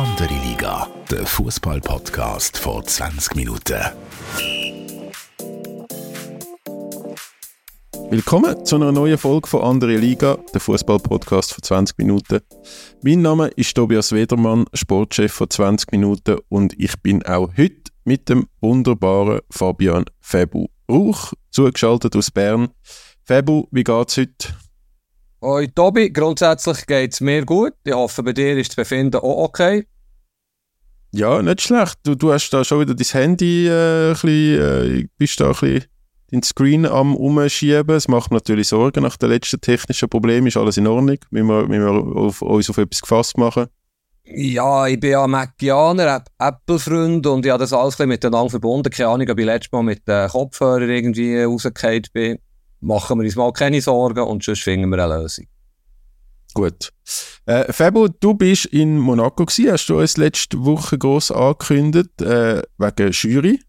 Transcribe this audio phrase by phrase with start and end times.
[0.00, 3.78] Andere Liga, der Fußball-Podcast vor 20 Minuten.
[8.08, 12.40] Willkommen zu einer neuen Folge von Andere Liga, der Fußball-Podcast vor 20 Minuten.
[13.02, 18.30] Mein Name ist Tobias Wedermann, Sportchef von 20 Minuten und ich bin auch heute mit
[18.30, 22.70] dem wunderbaren Fabian Febu Rauch zugeschaltet aus Bern.
[23.24, 24.48] Febu, wie geht's heute?
[25.42, 27.72] Hoi Tobi, grundsätzlich geht es mir gut.
[27.84, 29.86] Ich hoffe, bei dir ist das Befinden auch okay.
[31.12, 31.98] Ja, nicht schlecht.
[32.02, 35.52] Du, du hast da schon wieder dein Handy äh, ein bisschen, äh, bist da ein
[35.52, 35.84] bisschen
[36.30, 37.96] den Screen am umschieben.
[37.96, 40.46] Es macht mir natürlich Sorgen nach den letzten technischen Problemen.
[40.46, 41.16] Ist alles in Ordnung?
[41.30, 43.68] Müssen wir, müssen wir auf, uns auf etwas gefasst machen?
[44.24, 48.90] Ja, ich bin ja Macianer, Apple-Freund und ich habe das alles ein miteinander verbunden.
[48.90, 52.38] Keine Ahnung, ob ich letztes Mal mit den Kopfhörern irgendwie rausgefallen bin
[52.80, 55.46] machen wir uns mal keine Sorgen und sonst finden wir eine Lösung.
[56.52, 56.92] Gut.
[57.46, 62.62] Äh, Fabo, du bist in Monaco gewesen, hast du uns letzte Woche groß angekündigt, äh,
[62.78, 63.60] wegen Jury.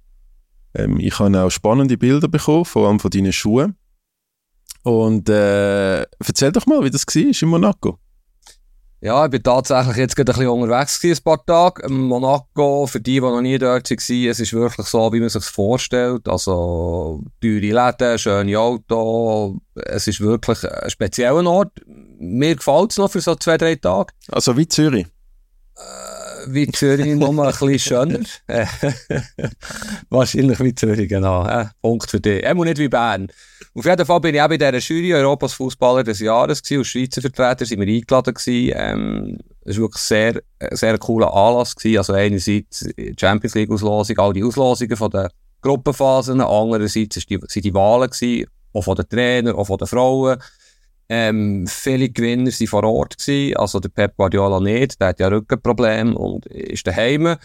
[0.73, 3.75] Ähm, ich habe auch spannende Bilder bekommen, vor allem von deinen Schuhen.
[4.83, 7.99] Und äh, erzähl doch mal, wie das war in Monaco.
[9.03, 11.89] Ja, ich bin tatsächlich jetzt gerade ein bisschen unterwegs gewesen, ein paar Tage.
[11.91, 15.43] Monaco, für die, die noch nie dort waren, es ist wirklich so, wie man sich
[15.43, 16.29] vorstellt.
[16.29, 19.55] Also, teure Läden, schöne Autos.
[19.73, 21.71] Es ist wirklich ein spezieller Ort.
[22.19, 24.13] Mir gefällt es noch für so zwei, drei Tage.
[24.31, 25.07] Also wie Zürich?
[26.45, 28.19] Äh, wie Zürich, nur mal ein bisschen schöner.
[30.09, 31.45] Wahrscheinlich wie Zürich, genau.
[31.45, 32.43] Äh, Punkt für dich.
[32.43, 33.27] Er nicht wie Bern.
[33.73, 36.79] Auf jeden Fall bin ich auch bei dieser Jury Europas Fußballer des Jahres gewesen.
[36.79, 38.73] Als Schweizer Vertreter sind wir eingeladen gewesen.
[38.75, 41.97] Ähm, es war wirklich sehr, sehr cooler Anlass gewesen.
[41.97, 45.27] Also einerseits Champions League Auslosung, all die Auslosungen von den
[45.61, 46.41] Gruppenphasen.
[46.41, 48.47] Andererseits sind die, die Wahlen gewesen.
[48.73, 50.37] Auch von den Trainern, auch von den Frauen.
[51.13, 53.57] Ähm, viele Gewinner waren vor Ort gewesen.
[53.57, 55.01] Also der Pep Guardiola nicht.
[55.01, 57.35] Der hat ja Rückenprobleme und ist daheim.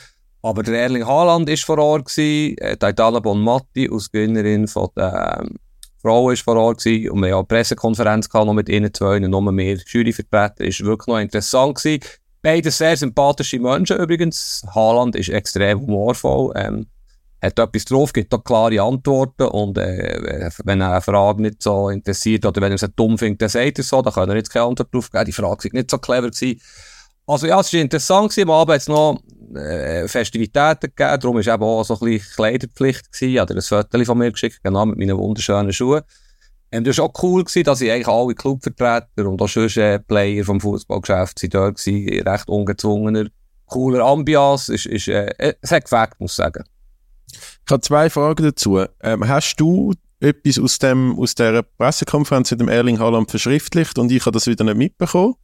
[0.40, 2.56] Aber der Erling Haaland ist vor Ort gewesen.
[2.58, 5.56] Äh, die Itala Bonmatti als Gewinnerin von der, ähm,
[6.00, 9.16] Frau war vor Ort gewesen, und wir hatten eine Pressekonferenz gehabt, noch mit ihnen zwei
[9.16, 10.64] und noch mehr Juryvertreter.
[10.64, 12.04] Ist wirklich noch interessant gewesen.
[12.42, 14.64] Beide sehr sympathische Menschen übrigens.
[14.72, 16.52] Haaland ist extrem humorvoll.
[16.54, 16.86] Ähm,
[17.46, 21.88] hat etwas drauf, gibt da klare Antworten und äh, wenn er eine Frage nicht so
[21.88, 24.52] interessiert oder wenn er es dumm findet, dann sagt er so, dann kann er jetzt
[24.52, 25.24] keine Antwort drauf geben.
[25.24, 26.30] Die Frage war nicht so clever.
[26.30, 26.60] Gewesen.
[27.26, 28.48] Also ja, es war interessant gewesen.
[28.48, 29.20] Am Abend hat es noch
[29.54, 33.46] äh, Festivitäten gegeben, darum war eben auch so ein bisschen Kleiderpflicht gewesen.
[33.46, 36.02] Dir ein Foto von mir geschickt, genau, mit meinen wunderschönen Schuhen.
[36.72, 39.98] Ähm, das war auch cool gewesen, dass ich eigentlich alle Clubvertreter und auch schon äh,
[40.00, 43.26] Player vom Fußballgeschäft sind dort gewesen, recht ungezwungener,
[43.66, 46.64] cooler Ambiance, ist, ist, äh, es hat gefällt, muss ich sagen.
[47.32, 48.84] Ich habe zwei Fragen dazu.
[49.02, 54.10] Ähm, hast du etwas aus, dem, aus dieser Pressekonferenz mit dem Erling Haaland verschriftlicht und
[54.10, 55.34] ich habe das wieder nicht mitbekommen?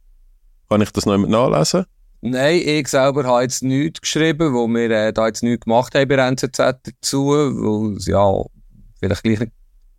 [0.69, 1.85] Kann ich das noch jemand nachlesen?
[2.21, 6.07] Nein, ich selber habe jetzt nichts geschrieben, wo wir äh, da jetzt nichts gemacht haben
[6.07, 8.43] bei NZZ dazu, weil es ja
[8.99, 9.51] vielleicht gleich nicht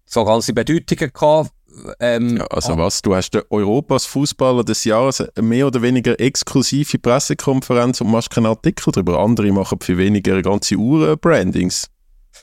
[0.06, 1.51] so ganze Bedeutungen gehabt.
[2.00, 2.78] Ähm, ja, also ah.
[2.78, 8.10] was, du hast den Europas Fußballer des Jahres eine mehr oder weniger exklusive Pressekonferenz und
[8.10, 9.18] machst keinen Artikel darüber.
[9.18, 11.88] Andere machen für weniger ganze Uhren Brandings.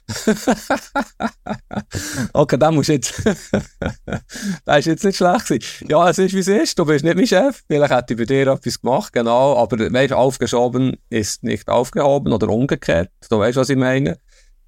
[2.33, 3.21] okay, da muss jetzt.
[4.65, 5.87] das ist jetzt nicht schlecht gewesen.
[5.87, 6.79] Ja, es ist wie es ist.
[6.79, 7.61] Du bist nicht mein Chef.
[7.67, 9.57] Vielleicht hätte ich bei dir etwas gemacht, genau.
[9.57, 13.11] Aber weißt, aufgeschoben ist nicht aufgehoben oder umgekehrt.
[13.29, 14.17] Du weißt, was ich meine.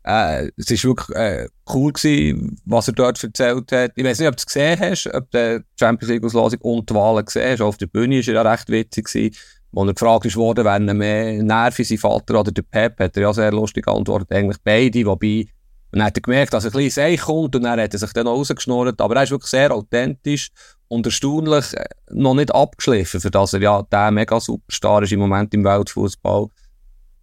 [0.04, 3.92] Äh, es war wirklich äh, cool gewesen, was er dort erzählt hat.
[3.96, 6.90] Ich weiß nicht, ob du es gesehen hast, ob du die Champions League Auslosung und
[6.90, 7.62] die Wahlen gesehen hast.
[7.62, 9.36] Auf der Bühne war er ja recht witzig gewesen.
[9.76, 13.24] Als er gefragt worden, wenn er mehr Nerven sein Vater oder der Pep, hat er
[13.24, 15.48] ja sehr lustig geantwortet, eigentlich beide, wobei,
[15.92, 18.28] man hat gemerkt, dass er ein bisschen Seich kommt und dann hat er sich dann
[18.28, 20.50] rausgeschnurrt, aber er ist wirklich sehr authentisch
[20.88, 25.20] und erstaunlich äh, noch nicht abgeschliffen, für das er ja der mega Superstar ist im
[25.20, 26.50] Moment im Weltfußball.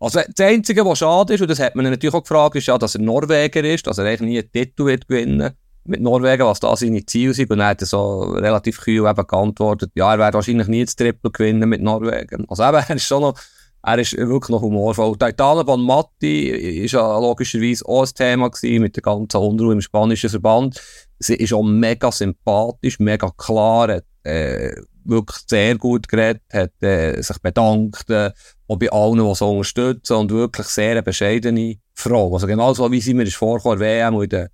[0.00, 2.78] Also das Einzige, was schade ist, und das hat man natürlich auch gefragt, ist ja,
[2.78, 5.50] dass er Norweger ist, dass er eigentlich nie einen Titel wird gewinnen
[5.84, 7.50] mit Norwegen, was da seine Ziele sind.
[7.50, 11.30] Und er hat so relativ kühl eben geantwortet, ja, er wird wahrscheinlich nie das Triple
[11.30, 12.46] gewinnen mit Norwegen.
[12.48, 13.38] Also eben, er ist schon noch,
[13.82, 15.16] er ist wirklich noch humorvoll.
[15.18, 19.82] Der Italien Matti ist ja logischerweise auch ein Thema gewesen mit der ganzen Unruhe im
[19.82, 20.80] spanischen Verband.
[21.18, 24.72] Sie ist auch mega sympathisch, mega klar, äh,
[25.10, 28.30] wirklich sehr gut geredet, hat äh, sich bedankt, äh,
[28.68, 32.32] auch bei allen, die so unterstützen und wirklich sehr eine bescheidene Frau.
[32.32, 34.48] Also genau so, wie sie mir ist vorgekommen, WM und in den,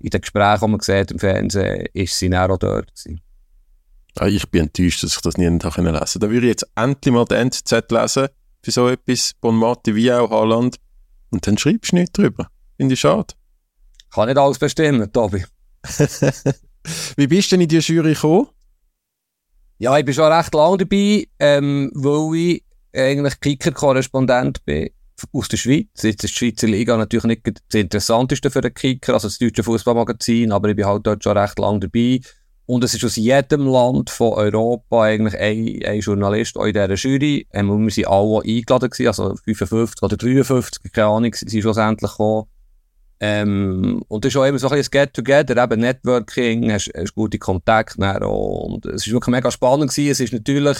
[0.00, 3.20] in den Gesprächen, die man sieht im Fernsehen, ist sie dann auch dort gewesen.
[4.16, 6.18] Ah, ich bin enttäuscht, dass ich das nie lesen konnte.
[6.18, 8.28] Da würde ich jetzt endlich mal den NZZ lesen,
[8.62, 10.76] für so etwas, Bonmati wie auch Haaland,
[11.30, 12.48] und dann schreibst du nichts drüber.
[12.76, 13.34] Finde ich schade.
[14.12, 15.44] Kann nicht alles bestimmen, Tobi.
[17.16, 18.48] wie bist du denn in die Jury gekommen?
[19.80, 24.90] Ja, ich bin schon recht lange dabei, ähm, weil ich eigentlich Kicker-Korrespondent bin
[25.32, 25.86] aus der Schweiz.
[26.02, 29.62] Jetzt ist die Schweizer Liga natürlich nicht das Interessanteste für den Kicker, also das deutsche
[29.62, 32.20] Fußballmagazin, aber ich bin halt dort schon recht lang dabei.
[32.66, 36.94] Und es ist aus jedem Land von Europa eigentlich ein, ein Journalist auch in dieser
[36.94, 37.46] Jury.
[37.52, 42.48] Ähm, wir sind alle eingeladen also 55 oder 53, keine Ahnung, sind schlussendlich gekommen.
[43.20, 47.38] Ähm, und das ist auch immer so ein bisschen Get-Together, eben Networking, hast, hast gute
[47.38, 50.10] Kontakte und es ist wirklich mega spannend gewesen.
[50.12, 50.78] Es ist natürlich,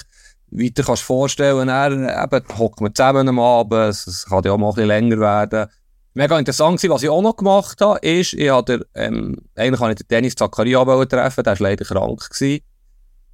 [0.50, 4.58] wie du kannst vorstellen, dann, eben, hocken wir zusammen am Abend, es kann ja auch
[4.58, 5.68] mal ein bisschen länger werden
[6.18, 6.92] mega interessant gewesen.
[6.92, 10.34] Was ich auch noch gemacht habe, ist, ich hatte, ähm, eigentlich wollte ich den Dennis
[10.34, 12.60] Zakaria treffen, der war leider krank gewesen.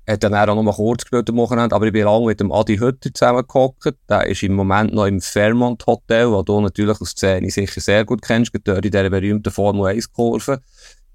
[0.07, 2.53] Hat dann auch noch mal kurz gespielt am Wochenende, aber ich bin lange mit dem
[2.53, 3.95] Adi Hütter zusammengehockt.
[4.09, 8.05] Der ist im Moment noch im Fairmont Hotel, wo du natürlich aus Szene sicher sehr
[8.05, 10.61] gut kennst, dort in dieser berühmten Formel 1 Kurve.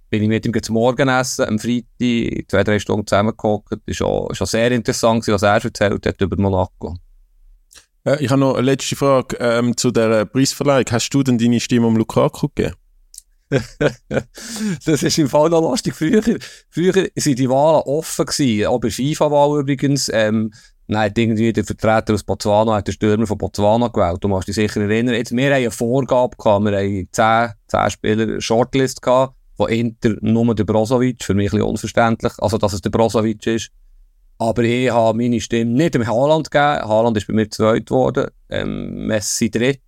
[0.09, 3.77] Bin ich mit ihm zum Morgenessen am Freitag zwei, drei Stunden zusammengehockt.
[3.85, 6.97] Ist auch, ist auch sehr interessant was er erzählt hat über Monaco.
[8.05, 10.85] Äh, ich habe noch eine letzte Frage ähm, zu der Preisverleihung.
[10.89, 12.75] Hast du denn deine Stimme um Lukaku gegeben?
[14.85, 15.95] das ist im Fall noch lustig.
[15.95, 16.21] Früher,
[16.69, 20.09] früher sind die Wahlen offen gewesen, auch bei FIFA-Wahl übrigens.
[20.13, 20.51] Ähm,
[20.91, 24.23] Nein, irgendwie der Vertreter aus Botswana, hat den Stürmer von Botswana gewählt.
[24.23, 25.13] Du musst dich sicher erinnern.
[25.13, 26.65] Jetzt, wir haben eine Vorgabe gehabt.
[26.65, 29.35] Wir haben 10, 10 Spieler Shortlist gehabt.
[29.55, 31.23] Von Inter nur der Brozovic.
[31.23, 32.33] Für mich ein bisschen unverständlich.
[32.39, 33.69] Also, dass es der Brozovic ist.
[34.39, 36.89] Aber ich habe meine Stimme nicht dem Haaland gegeben.
[36.89, 38.31] Haaland ist bei mir zweit geworden.
[38.49, 39.81] Ähm, Messi dritt.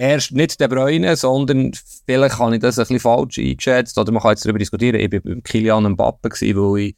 [0.00, 1.72] Erst nicht der Bräune, sondern
[2.06, 3.98] vielleicht habe ich das ein bisschen falsch eingeschätzt.
[3.98, 4.98] Oder man kann jetzt darüber diskutieren.
[4.98, 6.96] Ich war beim Kilian Mbappe, gewesen, weil ich,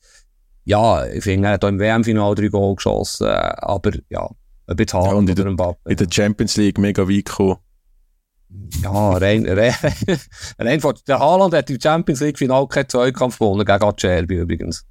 [0.64, 3.26] ja, ich finde, er hat im WM-Final drei Goal geschossen.
[3.26, 4.31] Aber ja,
[4.69, 5.90] ein bisschen ja, oder Mbappe.
[5.90, 7.56] In der Champions League mega weit gekommen.
[8.84, 9.75] Ja, rein, rein,
[10.60, 14.87] rein von, der Haaland hat im Champions League Final keinen Zweikampf gewonnen, gegen Acerbi übrigens.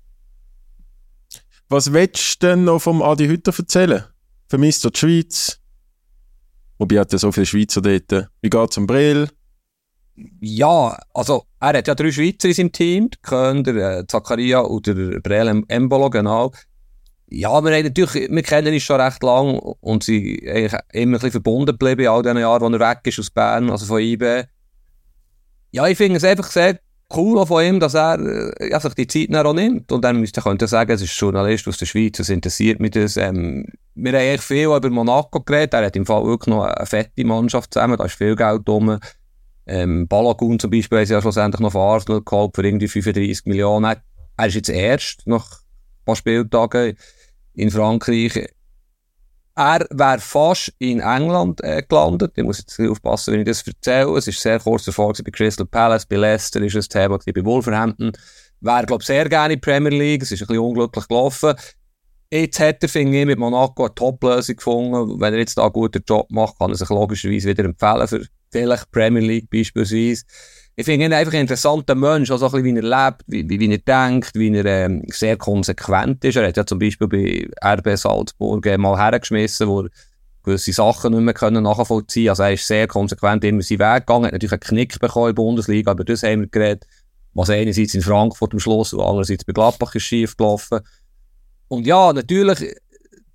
[1.69, 4.04] Was willst du denn noch vom Adi Hütter erzählen?
[4.50, 5.61] Vermisst er die Schweiz?
[6.81, 8.28] Wobei hat ja so viele Schweizer dort.
[8.42, 9.30] Wie geht es um Brill?
[10.39, 15.63] Ja, also er hat ja drei Schweizer in seinem Team, der äh, Zakaria oder Brel
[15.68, 16.51] Embolo, genau.
[17.28, 21.12] Ja, wir, haben natürlich, wir kennen ihn schon recht lang und sind eigentlich immer ein
[21.12, 24.01] bisschen verbunden geblieben in all diesen Jahren, wo er weg ist aus Bern, also von
[24.01, 24.45] IB.
[25.69, 26.80] Ja, ich finde es einfach sehr
[27.16, 28.19] cool von ihm, dass er
[28.60, 29.92] äh, sich die Zeit auch nimmt.
[29.92, 32.92] Und dann müsste könnte sagen, es ist ein Journalist aus der Schweiz, es interessiert mich
[32.92, 33.18] das.
[33.18, 35.74] Ähm, wir haben echt viel über Monaco geredet.
[35.74, 39.00] Er hat im Fall wirklich noch eine fette Mannschaft zusammen, da ist viel Geld drum.
[39.68, 43.46] Ähm, Balagun zum Beispiel haben sie ja schlussendlich noch von Arsenal geholt für irgendwie 35
[43.46, 43.96] Millionen.
[44.38, 46.98] Er ist jetzt erst nach ein paar Spieltagen
[47.54, 48.50] in Frankreich.
[49.56, 52.34] Er wäre fast in England äh, gelandet.
[52.36, 54.18] Ich muss jetzt aufpassen, wenn ich das erzähle.
[54.18, 58.14] Es ist sehr kurz davor bei Crystal Palace, bei Leicester ist es Thema, bei Wolverhampton.
[58.62, 60.24] Wäre, glaube ich, sehr gerne in die Premier League.
[60.24, 61.54] Es ist ein bisschen unglücklich gelaufen.
[62.31, 65.19] Jetzt hat er, finde ich, mit Monaco eine Top-Lösung gefunden.
[65.19, 68.25] Wenn er jetzt da einen guten Job macht, kann er sich logischerweise wieder empfehlen für
[68.51, 70.24] vielleicht Premier League beispielsweise
[70.75, 73.78] ich finde ihn einfach ein interessanter Mensch, also ein wie er lebt, wie, wie, er
[73.78, 76.38] denkt, wie er ähm, sehr konsequent ist.
[76.38, 79.89] Er hat ja zum Beispiel bei RB Salzburg mal hergeschmissen, wo er
[80.44, 84.25] gewisse Sachen nicht mehr können nachvollziehen Also er ist sehr konsequent immer seinen Weg gegangen,
[84.25, 86.88] hat natürlich einen Knick bekommen in der Bundesliga, aber das haben wir geredet,
[87.34, 90.80] was einerseits in Frankfurt am Schluss und andererseits bei Gladbach ist schief gelaufen.
[91.72, 92.76] Und ja, natürlich,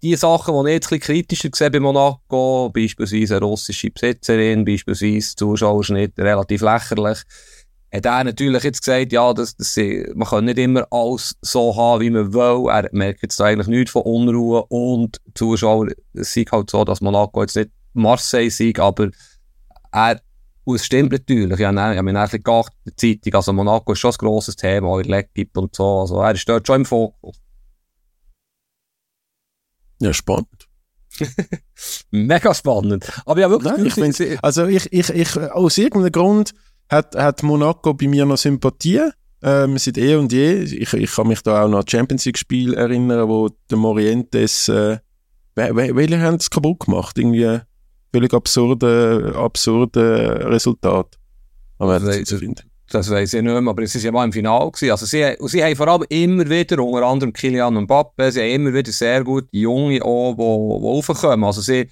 [0.02, 4.62] die Sachen, die ich jetzt ein bisschen kritischer sehe bei Monaco, beispielsweise eine russische Besitzerin,
[4.62, 7.22] beispielsweise Zuschauerschnitt, relativ lächerlich,
[7.90, 9.74] hat er natürlich jetzt gesagt, ja, das, das,
[10.14, 12.70] man kann nicht immer alles so haben, wie man will.
[12.70, 17.40] Er merkt jetzt eigentlich nichts von Unruhe und Zuschauer, es ist halt so, dass Monaco
[17.40, 19.08] jetzt nicht Marseille ist, aber
[19.92, 20.20] er,
[20.64, 24.00] und es stimmt natürlich, ja, ich habe mich ein bisschen der Zeitung, also Monaco ist
[24.00, 26.84] schon ein grosses Thema, auch in L'Equipe und so, also er ist dort schon im
[26.84, 27.40] Fokus.
[30.00, 30.68] Ja, spannend.
[32.10, 33.10] Mega spannend.
[33.24, 33.72] Aber ja, wirklich.
[33.72, 36.52] Nein, ich finde, also ich, ich, ich, aus irgendeinem Grund
[36.88, 39.10] hat, hat Monaco bei mir noch Sympathie.
[39.42, 40.62] Ähm, seit eh und je.
[40.62, 44.68] Ich, ich kann mich da auch noch an Champions League Spiel erinnern, wo der Morientes,
[44.68, 44.98] äh,
[45.54, 47.16] welche haben es kaputt gemacht?
[47.18, 47.60] Irgendwie
[48.12, 51.18] völlig absurde, absurde Resultat.
[51.78, 52.40] Aber das, das,
[52.90, 54.70] das weiß ich nicht mehr, aber es war ja mal im Finale.
[54.70, 54.90] Gewesen.
[54.90, 58.50] Also sie, sie haben vor allem immer wieder, unter anderem Kilian und Mbappe, sie haben
[58.50, 61.44] immer wieder sehr gute Junge die, die raufkommen.
[61.44, 61.88] Also sie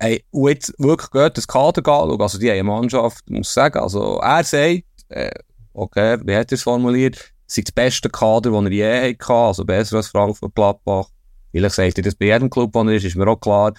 [0.00, 2.20] haben jetzt wirklich gut das Kader anschauen.
[2.20, 3.78] Also die haben eine Mannschaft, muss ich sagen.
[3.78, 5.30] Also er sagt, äh,
[5.72, 9.32] okay, wie hat er es formuliert, es sind das beste Kader, das er je hatte,
[9.32, 11.08] also besser als Frankfurt Gladbach.
[11.50, 13.72] Vielleicht sagt er das bei jedem Club, wo er ist, ist mir auch klar.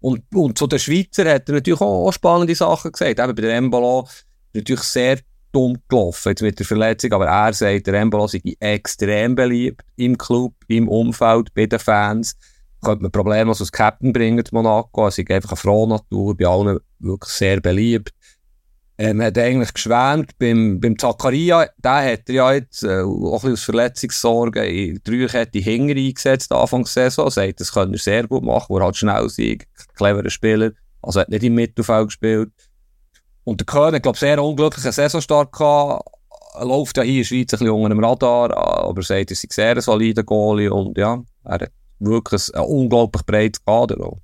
[0.00, 3.20] Und, und zu den Schweizer hat er natürlich auch, auch spannende Sachen gesagt.
[3.20, 4.08] Eben bei der Embolo
[4.52, 5.18] natürlich sehr
[5.52, 10.16] dumm gelaufen jetzt mit der Verletzung, aber er sagt, der Embolo sei extrem beliebt im
[10.16, 12.36] Club, im Umfeld, bei den Fans.
[12.82, 15.04] könnte man problemlos als Captain bringen, Monaco.
[15.04, 18.12] Er ist einfach eine frohe Natur, bei allen wirklich sehr beliebt.
[18.96, 23.52] Ähm, hat eigentlich geschwärmt beim, beim Zakaria, der hat er ja jetzt äh, auch ein
[23.52, 27.30] aus Verletzungssorgen in der Dreierkette Hinger eingesetzt, Anfang der Saison.
[27.30, 29.38] Sagt, das kann er sehr gut machen, wo er halt schnell ist,
[29.94, 30.72] cleverer Spieler.
[31.00, 32.50] Also hat nicht im Mittelfeld gespielt.
[33.50, 36.06] Und der Köln hat, glaube ich, sehr unglücklichen Saisonstart gehabt.
[36.54, 39.28] Er läuft ja hier in der Schweiz ein bisschen unter dem Radar, aber er sagt,
[39.28, 44.06] er ist ein sehr solider Goalie und ja, er hat wirklich ein unglaublich breites Kader
[44.06, 44.20] auch.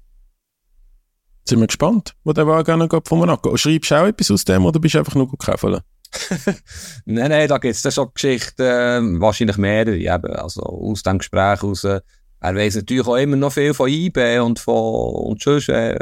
[1.45, 3.57] Sind wir gespannt, wo der Wagen noch von Monaco.
[3.57, 5.65] Schreibst du auch etwas aus dem oder bist du einfach nur gekauft?
[7.05, 11.65] nein, nein, da gibt es schon Geschichten, äh, wahrscheinlich mehrere, eben, also aus dem Gespräch
[11.65, 11.83] raus.
[11.83, 12.03] Er
[12.41, 15.99] weiss natürlich auch immer noch viel von IB und von, und sonst, äh,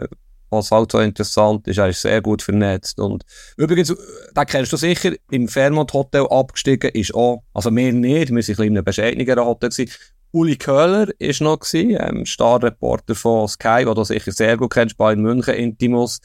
[0.55, 1.79] was halt so interessant ist.
[1.79, 2.99] Er ist sehr gut vernetzt.
[2.99, 3.25] Und
[3.57, 3.95] übrigens,
[4.35, 8.59] da kennst du sicher, im Fairmont Hotel abgestiegen ist auch, also wir nicht, wir sind
[8.61, 9.93] ein in einem bescheideneren Hotel gewesen,
[10.33, 14.97] Uli Köhler war noch, gewesen, ähm, Starreporter von Sky, den du sicher sehr gut kennst,
[14.97, 16.19] bei München Intimus.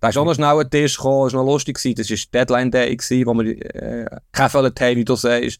[0.00, 1.78] Da ist auch noch schnell ein Tisch gekommen, war noch lustig.
[1.78, 1.94] Gewesen.
[1.96, 5.58] Das war Deadline Day, gewesen, wo wir äh, keine haben, wie du sagst.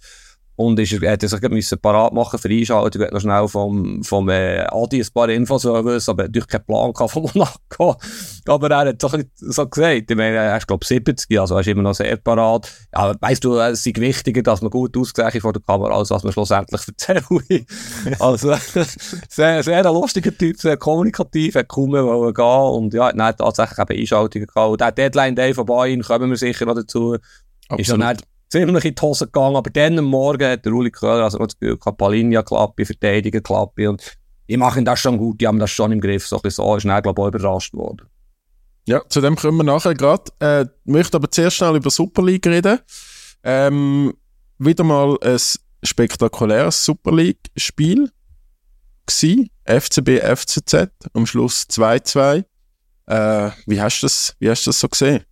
[0.56, 3.02] Und ist, er hätte sich müssen parat machen für Einschaltung.
[3.02, 6.92] Ich noch schnell vom, vom äh, Adi ein paar Infos wissen, aber natürlich keinen Plan
[6.94, 7.96] von Monaco.
[8.46, 11.66] Aber er hat doch so gesagt, ich meine, er ist glaube 70, also er ist
[11.66, 12.70] immer noch sehr parat.
[12.94, 16.22] Ja, weißt du, es ist wichtiger, dass man gut aussieht vor der Kamera, als dass
[16.22, 17.24] man schlussendlich erzählt.
[18.20, 18.54] also,
[19.28, 23.78] sehr, sehr ein lustiger Typ, sehr kommunikativ, hat kaum mehr gehen und ja, hat tatsächlich
[23.78, 24.70] eben Einschaltungen gehabt.
[24.70, 27.16] Und der Deadline Day von Bayern kommen wir sicher noch dazu.
[27.68, 27.80] Absolut.
[27.80, 31.38] Ist ziemlich in die Hose gegangen, aber dann am Morgen hat der Uli Köhler also
[31.38, 35.70] das Gefühl gehabt, Palinja-Klappe, Verteidiger-Klappe und ich mache ihn das schon gut, die haben das
[35.70, 38.06] schon im Griff, so ein bisschen so, ist dann, glaube ich, auch überrascht worden.
[38.86, 40.30] Ja, zu dem kommen wir nachher gerade.
[40.40, 42.78] Äh, möchte aber zuerst schnell über Super League reden.
[43.42, 44.12] Ähm,
[44.58, 45.38] wieder mal ein
[45.82, 48.10] spektakuläres Super League-Spiel
[49.06, 52.44] gsi, FCB, FCZ, am Schluss 2-2.
[53.06, 55.24] Äh, wie hast du das, wie hast du das so gesehen?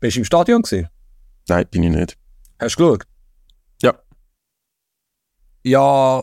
[0.00, 0.88] Bist du im Stadion gewesen?
[1.48, 2.18] Nein, bin ich nicht.
[2.58, 3.04] Hast du geschaut?
[3.82, 3.94] Ja.
[5.64, 6.22] Ja,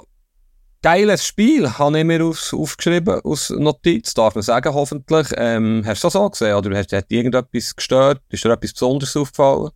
[0.82, 5.28] geiles Spiel, habe ich mir auf, aufgeschrieben, aus Notiz, darf man sagen, hoffentlich.
[5.38, 8.22] Ähm, hast du das so gesehen oder hast, hat irgendetwas gestört?
[8.30, 9.72] Ist dir etwas Besonderes aufgefallen?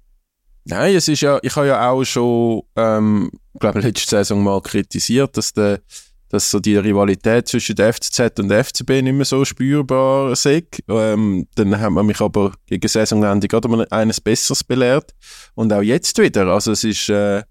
[0.66, 5.38] Nein, es ist ja, ich habe ja auch schon, ähm, glaube letzte Saison mal kritisiert,
[5.38, 5.80] dass der
[6.30, 10.46] dass so die Rivalität zwischen der FCZ und der FCB nicht mehr so spürbar ist.
[10.46, 15.14] Ähm, dann hat man mich aber gegen Saisonende gerade mal eines Besseres belehrt.
[15.56, 16.48] Und auch jetzt wieder.
[16.48, 17.44] Also es ist, äh,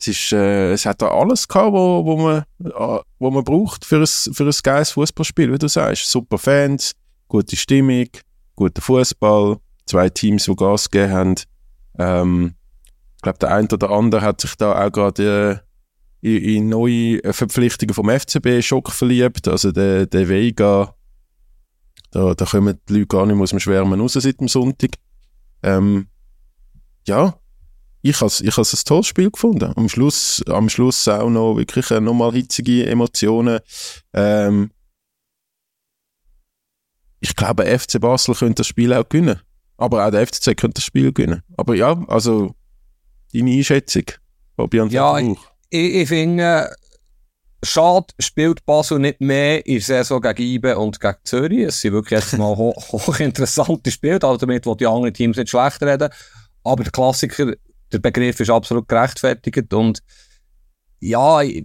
[0.00, 3.84] es ist, äh, es hat da alles gehabt, wo, wo man, äh, wo man braucht
[3.84, 6.10] für ein, für ein geiles Fußballspiel, wie du sagst.
[6.10, 6.92] Super Fans,
[7.28, 8.08] gute Stimmung,
[8.56, 11.34] guter Fußball, zwei Teams, die Gas gegeben haben.
[11.98, 12.54] Ähm,
[13.16, 15.71] ich glaube, der eine oder andere hat sich da auch gerade äh,
[16.22, 19.46] in, in neue äh, Verpflichtungen vom FCB Schock verliebt.
[19.48, 20.94] Also der, der Vega,
[22.10, 24.92] da, da kommen die Leute gar nicht aus dem Schwärmen raus seit dem Sonntag.
[25.62, 26.06] Ähm,
[27.06, 27.38] ja,
[28.00, 29.72] ich habe ich has ein tolles Spiel gefunden.
[29.76, 33.60] Am Schluss, am Schluss auch noch wirklich äh, nochmal hitzige Emotionen.
[34.12, 34.70] Ähm,
[37.20, 39.40] ich glaube, FC Basel könnte das Spiel auch gewinnen.
[39.76, 41.42] Aber auch der FCZ könnte das Spiel gewinnen.
[41.56, 42.54] Aber ja, also
[43.32, 44.04] deine Einschätzung,
[44.56, 45.38] Fabian Ja, ich,
[45.72, 46.70] ich, ich finde,
[47.62, 51.60] schade spielt Basel nicht mehr in der Saison gegen IBE und gegen Zürich.
[51.60, 55.50] Es sind wirklich jetzt mal ho hochinteressante Spiele, also damit wo die anderen Teams nicht
[55.50, 56.10] schlecht reden.
[56.64, 57.54] Aber der Klassiker,
[57.90, 60.00] der Begriff ist absolut gerechtfertigt und
[61.00, 61.64] ja, ich,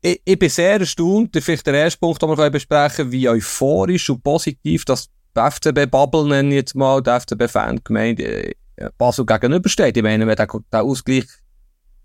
[0.00, 4.10] ich, ich bin sehr erstaunt, vielleicht der erste Punkt, den wir besprechen können, wie euphorisch
[4.10, 9.96] und positiv das FCB-Bubble, nenne ich jetzt mal, die FCB-Fangemeinde äh, Basel gegenübersteht.
[9.96, 11.26] Ich meine, wenn der, der Ausgleich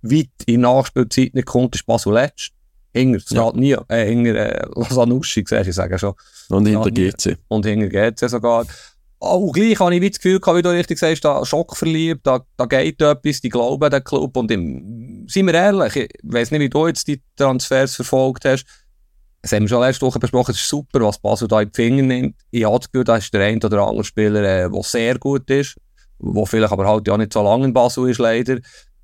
[0.03, 2.51] weit in Nachspielzeit nicht kommt, ist Basel letzt.
[2.93, 3.51] Hinter ja.
[3.53, 6.13] nie, äh, hinter äh, Lausanne-Uschi, siehst ich sage schon.
[6.49, 7.37] Und hinter GC.
[7.47, 8.65] Und hinter GC sogar.
[9.19, 12.41] Auch gleich habe ich das Gefühl gehabt, wie du richtig sagst, da Schock verliebt, da,
[12.57, 14.35] da geht etwas, die glauben an den Club.
[14.35, 18.65] Und im, seien wir ehrlich, ich weiss nicht, wie du jetzt die Transfers verfolgt hast.
[19.41, 21.75] Das haben wir schon letzte Woche besprochen, es ist super, was Basel da in die
[21.75, 22.35] Finger nimmt.
[22.51, 25.49] Ich habe das Gefühl, da ist der ein oder andere Spieler, der äh, sehr gut
[25.49, 25.75] ist,
[26.19, 28.59] der vielleicht aber halt ja nicht so lange in Basel ist, leider.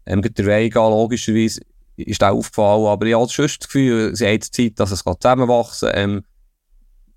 [0.10, 1.62] Ähm, der Vega, logischerweise,
[1.96, 5.92] ist auch aufgefallen, aber ich habe schon das Gefühl, sie haben Zeit, dass es zusammenwachsen
[5.92, 6.10] kann.
[6.10, 6.24] Ähm,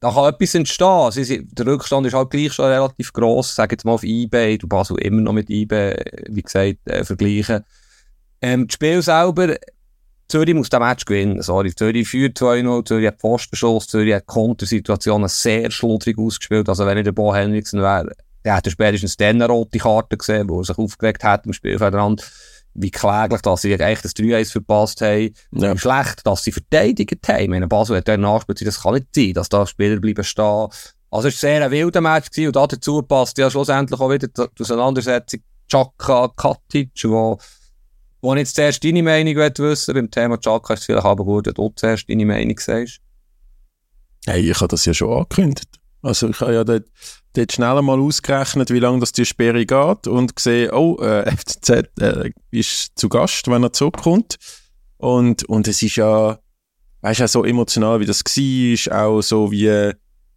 [0.01, 1.11] da kann etwas entstehen.
[1.13, 3.55] Sie, der Rückstand ist halt gleich schon relativ gross.
[3.55, 5.95] Sag jetzt mal auf eBay, du Basel immer noch mit eBay,
[6.29, 7.65] wie gesagt, äh, vergleichen.
[8.41, 9.55] Ähm, das Spiel selber,
[10.27, 11.41] Zürich muss den Match gewinnen.
[11.41, 16.69] Sorry, Zürich führt 2-0, Zürich hat Postbeschuss, Zürich hat Kontersituationen sehr schludrig ausgespielt.
[16.69, 18.11] Also wenn ich der Bo Henriksen wäre,
[18.45, 22.29] der hätte spätestens dann eine rote Karte gesehen, wo er sich aufgeregt hat im Spielfeldrand
[22.75, 25.77] wie kläglich, dass sie eigentlich das 3-1 verpasst haben, ja.
[25.77, 27.53] schlecht, dass sie verteidigt haben.
[27.53, 30.69] Ich Basel hat dann nachgespielt, das kann nicht sein, dass da Spieler bleiben stehen.
[31.11, 34.29] Also es war sehr ein wilder Match gewesen, und dazu passt ja schlussendlich auch wieder
[34.29, 37.39] die Auseinandersetzung Chaka Katic, wo,
[38.21, 41.47] wo ich jetzt zuerst deine Meinung wissen beim Thema Chaka ist es vielleicht aber gut,
[41.47, 43.01] wenn du zuerst deine Meinung sagst.
[44.27, 45.82] Hey, ich habe das ja schon angekündigt.
[46.03, 46.87] Also ich habe ja dort,
[47.35, 51.71] dort schnell mal ausgerechnet, wie lange das die Sperre geht und gesehen, oh, äh, FCZ
[52.01, 54.37] äh, ist zu Gast, wenn er zurückkommt.
[54.99, 56.39] Und, und es ist ja,
[57.03, 59.93] weißt du, so emotional, wie das war, auch so wie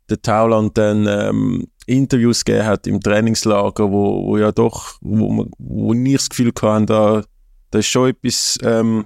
[0.10, 5.93] der Tauland dann ähm, Interviews gegeben hat im Trainingslager, wo, wo ja doch, wo, wo
[5.93, 7.24] ich das Gefühl hatte, da,
[7.72, 9.05] da ist schon etwas ähm,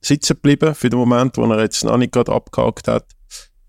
[0.00, 3.15] sitzen geblieben für den Moment, wo er jetzt noch nicht gerade abgehakt hat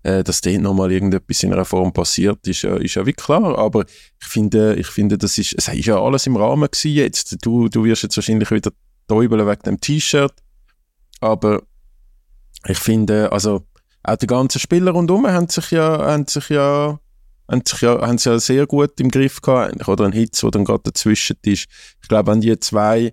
[0.08, 3.58] äh, dass dort nochmal irgendetwas in einer Form passiert, ist ja, ist ja wie klar.
[3.58, 3.84] Aber
[4.20, 7.36] ich finde, ich finde, das ist, es ist ja alles im Rahmen gewesen jetzt.
[7.44, 8.70] Du, du wirst jetzt wahrscheinlich wieder
[9.06, 10.32] täubeln wegen dem T-Shirt.
[11.20, 11.62] Aber
[12.66, 13.64] ich finde, also,
[14.02, 16.98] auch die ganzen Spieler rundherum haben sich ja, haben sich ja,
[17.50, 19.86] haben sich ja, haben sich ja sehr gut im Griff gehabt.
[19.88, 21.66] Oder ein Hitz, der dann gerade dazwischen ist.
[22.02, 23.12] Ich glaube, an die zwei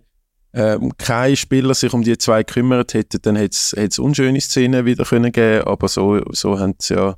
[0.55, 5.03] ähm, kein Spieler sich um die zwei gekümmert hätte, dann hätte es unschöne Szenen wieder
[5.03, 7.15] können geben aber so, so, ja,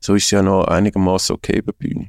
[0.00, 2.08] so ist es ja noch einigermaßen okay die Bühne.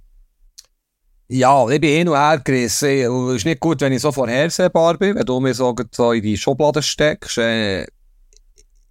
[1.27, 2.65] Ja, ich bin eh noch ärgerlich.
[2.65, 6.23] Es ist nicht gut, wenn ich so vorhersehbar bin, wenn du mir so, so in
[6.23, 7.37] die Schublade steckst.
[7.37, 7.85] Äh,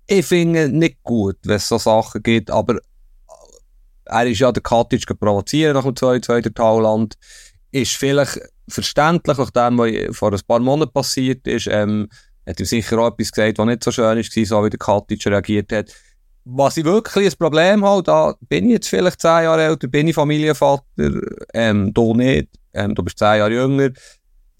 [0.06, 2.78] ich finde es nicht gut, wenn es so Sachen gibt, aber
[4.04, 7.16] er ist ja der Katic provozieren nach dem 2-2 der Tauland.
[7.72, 8.38] Ist vielleicht
[8.70, 12.08] verständlich, nachdem, was vor ein paar Monaten passiert ist, ähm,
[12.46, 15.26] hat ihm sicher auch etwas gesagt, was nicht so schön war, so wie der Katic
[15.26, 15.92] reagiert hat.
[16.44, 20.08] Was ich wirklich ein Problem habe, da bin ich jetzt vielleicht zehn Jahre älter, bin
[20.08, 20.84] ich Familienvater,
[21.52, 23.90] ähm, du nicht, ähm, du bist zehn Jahre jünger,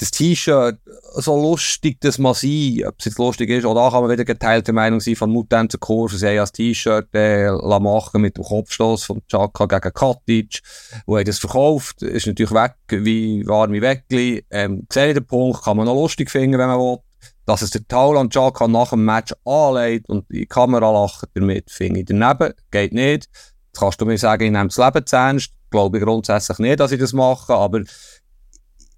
[0.01, 0.79] das T-Shirt,
[1.15, 4.25] so lustig das man sein, ob es jetzt lustig ist, oder da kann man wieder
[4.25, 9.05] geteilte Meinung sein von Mutanten Kurve, sie haben das T-Shirt äh, machen mit dem Kopfstoß
[9.05, 10.61] von Chaka gegen Katic,
[11.07, 14.45] wo er das verkauft, ist natürlich weg wie warme Weckli.
[14.51, 16.99] Ähm, sehe den Punkt, kann man noch lustig finden, wenn man will.
[17.45, 22.01] Dass es der Tauland Chaka nach dem Match anlegt und die Kamera lacht damit, finde
[22.01, 23.29] ich daneben, geht nicht.
[23.29, 25.51] Jetzt kannst du mir sagen, ich nehme das Leben zu ernst.
[25.71, 27.83] Glaube ich grundsätzlich nicht, dass ich das mache, aber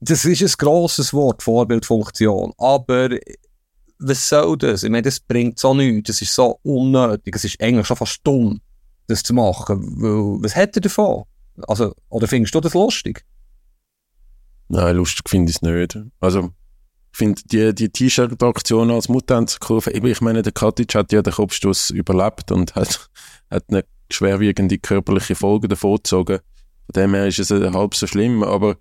[0.04, 2.52] das ist ein grosses Wort, Vorbildfunktion.
[2.58, 3.10] Aber
[4.00, 4.82] was soll das?
[4.82, 6.08] Ich meine, das bringt so nichts.
[6.08, 7.36] Das ist so unnötig.
[7.36, 8.60] Es ist eigentlich schon fast dumm,
[9.06, 10.02] das zu machen.
[10.02, 11.22] Weil, was hat er davon?
[11.68, 13.24] Also, oder findest du das lustig?
[14.68, 15.96] Nein, lustig finde ich es nicht.
[16.18, 16.50] Also,
[17.12, 21.90] ich finde die, die T-Shirt-Aktion als Mutantkurve, ich meine, der Katic hat ja den Kopfstoß
[21.90, 23.08] überlebt und hat,
[23.50, 26.40] hat eine schwerwiegende körperliche Folge davon gezogen.
[26.86, 28.78] Von dem her ist es halb so schlimm, aber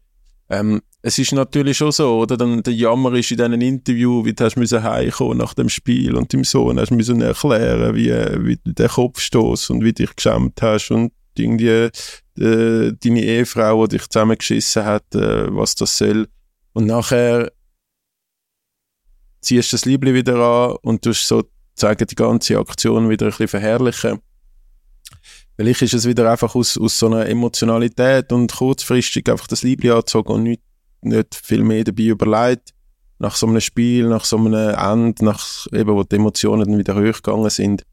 [0.50, 2.38] ähm, es ist natürlich schon so, oder?
[2.38, 6.16] Dann, der Jammer ist in diesem Interview, wie du hast müssen heimkommen nach dem Spiel
[6.16, 10.92] und dem Sohn hast müssen erklären, wie, wie der Kopfstoß und wie dich geschämt hast
[10.92, 11.90] und irgendwie
[12.38, 16.28] äh, deine Ehefrau, die dich zusammengeschissen hat, äh, was das soll.
[16.74, 17.52] Und nachher
[19.42, 23.48] ziehst du das Liebling wieder an und tust sozusagen die ganze Aktion wieder ein bisschen
[23.48, 24.20] verherrlichen.
[25.56, 29.94] Vielleicht ist es wieder einfach aus, aus so einer Emotionalität und kurzfristig einfach das Liebling
[29.94, 30.62] angezogen und nicht,
[31.02, 32.74] nicht viel mehr dabei überlegt.
[33.20, 36.96] Nach so einem Spiel, nach so einem Ende, nach eben, wo die Emotionen dann wieder
[36.96, 37.84] hochgegangen sind.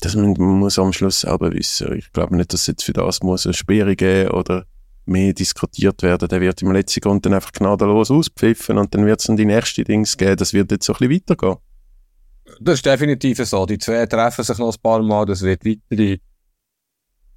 [0.00, 1.92] Das man, man muss am Schluss selber wissen.
[1.96, 4.64] Ich glaube nicht, dass jetzt für das muss eine Sperre geben oder
[5.04, 6.28] mehr diskutiert werden.
[6.28, 9.44] Der wird im letzten Grund dann einfach gnadenlos auspfiffen und dann wird es dann die
[9.44, 10.36] nächste Dings geben.
[10.36, 11.56] Das wird jetzt so ein bisschen weitergehen.
[12.60, 13.66] Das ist definitiv so.
[13.66, 15.26] Die zwei treffen sich noch ein paar Mal.
[15.26, 16.18] Das wird weitere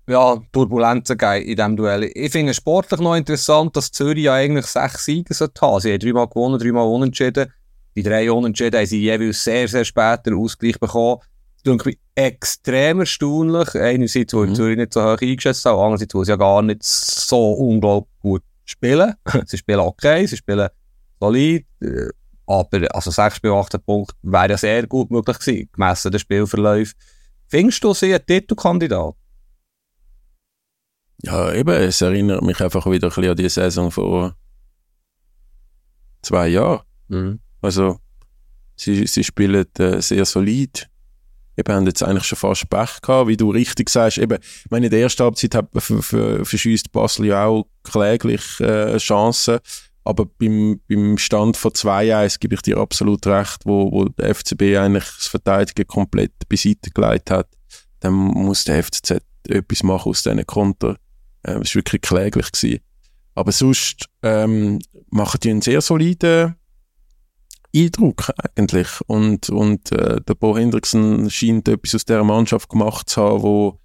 [0.08, 2.12] ja, Turbulenzen geben in diesem Duell.
[2.14, 5.80] Ich finde es sportlich noch interessant, dass Zürich ja eigentlich sechs Siege haben.
[5.80, 7.52] Sie haben dreimal gewonnen, dreimal unentschieden.
[7.96, 11.22] Die drei Unentschieden haben sie jeweils sehr, sehr später Ausgleich bekommen.
[11.64, 13.74] Das ist extrem erstaunlich.
[13.74, 14.56] Einerseits, weil mhm.
[14.56, 18.44] Zürich nicht so hoch eingeschätzt haben, andererseits, weil sie ja gar nicht so unglaublich gut
[18.66, 19.14] spielen.
[19.46, 20.70] sie spielen okay, sie spielen
[21.20, 22.10] solid, äh,
[22.46, 26.92] aber also 6 bei 18 Punkten wäre ja sehr gut möglich gewesen, gemessen den Spielverlauf.
[27.48, 29.16] Findest du sie ein Titelkandidat?
[31.24, 34.36] Ja, eben, es erinnert mich einfach wieder ein bisschen an die Saison vor
[36.22, 36.82] zwei Jahren.
[37.08, 37.40] Mhm.
[37.62, 38.00] Also,
[38.76, 40.90] sie, sie spielen äh, sehr solid.
[41.58, 44.18] Eben, haben jetzt eigentlich schon fast Pech gehabt, wie du richtig sagst.
[44.18, 49.60] Eben, ich meine, in der ersten Halbzeit verschießt Basel ja auch kläglich äh, Chancen.
[50.04, 54.78] Aber beim, beim Stand von 2-1 gebe ich dir absolut recht, wo, wo der FCB
[54.78, 57.48] eigentlich das Verteidigen komplett beiseite gelegt hat.
[58.02, 60.98] Dann muss der FCZ etwas machen aus diesen Konter.
[61.46, 62.52] Ähm, es war wirklich kläglich.
[62.52, 62.80] Gewesen.
[63.36, 64.80] Aber sonst ähm,
[65.10, 66.56] machen die einen sehr soliden
[67.76, 68.88] Eindruck eigentlich.
[69.08, 73.80] Und, und äh, der Bo Hendrickson scheint etwas aus dieser Mannschaft gemacht zu haben, wo,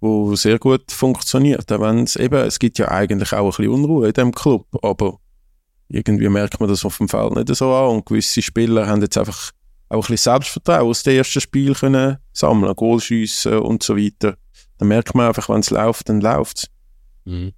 [0.00, 1.70] wo sehr gut funktioniert.
[1.70, 5.18] Auch eben, es gibt ja eigentlich auch ein bisschen Unruhe in diesem Club, aber
[5.88, 9.18] irgendwie merkt man das auf dem Feld nicht so an und gewisse Spieler haben jetzt
[9.18, 9.52] einfach
[9.90, 14.38] auch ein bisschen Selbstvertrauen aus dem ersten Spiel können sammeln, Goalschiessen und so weiter.
[14.78, 16.70] Dann merkt man einfach, wenn es läuft, dann läuft es.
[17.24, 17.52] Mhm.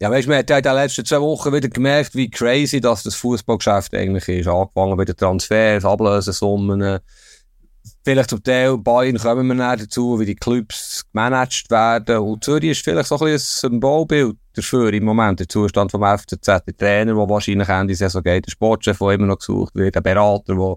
[0.00, 2.80] Ja, weißt du, man hat ja in den letzten zwei Wochen wieder gemerkt, wie crazy
[2.80, 4.48] das, das Fußballgeschäft eigentlich ist.
[4.48, 6.98] Angefangen bei den Transfers, Ablösesummen.
[8.02, 12.18] Vielleicht zum Teil Bayern kommen wir näher dazu, wie die Clubs gemanagt werden.
[12.18, 15.40] Und Zürich ist vielleicht so ein, bisschen ein Symbolbild dafür im Moment.
[15.40, 19.26] Der Zustand vom FCZ, der Trainer, der wahrscheinlich Ende Saison geht, der Sportchef, der immer
[19.26, 20.76] noch gesucht wird, der Berater, der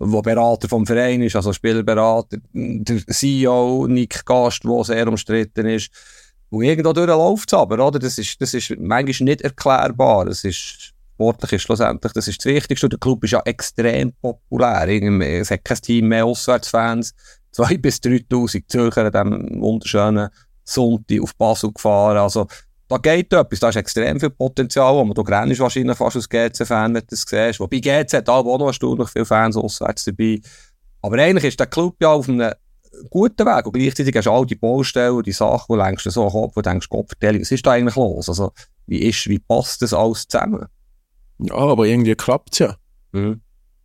[0.00, 5.90] wo Berater vom Verein ist, also Spielberater, der CEO Nick Gast, der sehr umstritten ist.
[6.50, 7.98] Und irgendwo läuft aber, oder?
[7.98, 10.26] Das ist, das ist manchmal nicht erklärbar.
[10.26, 12.88] Das ist, sportlich ist schlussendlich, das ist das Wichtigste.
[12.88, 14.88] Der Club ist ja extrem populär.
[15.40, 17.14] Es hat kein Team mehr Auswärtsfans.
[17.54, 20.28] 2.000 bis 3.000 Zürcher an diesem wunderschönen
[20.64, 22.18] Sonntag auf Basel gefahren.
[22.18, 22.46] Also,
[22.88, 23.60] da geht etwas.
[23.60, 24.96] Da ist extrem viel Potenzial.
[24.96, 27.60] Und du grennst wahrscheinlich fast als GC-Fan, wenn du das siehst.
[27.60, 30.40] Wobei GC hat auch noch erstaunlich viele Fans auswärts dabei.
[31.02, 32.52] Aber eigentlich ist der Club ja auf einem
[33.10, 33.66] guten Weg.
[33.66, 36.56] Und gleichzeitig hast du all die Baustellen, die Sachen, wo du längst so am Kopf,
[36.56, 38.28] wo du denkst, Gott, was ist da eigentlich los?
[38.28, 38.52] Also,
[38.86, 40.66] wie ist, wie passt das alles zusammen?
[41.38, 42.76] Ja, aber irgendwie klappt es ja.
[43.12, 43.40] Mhm.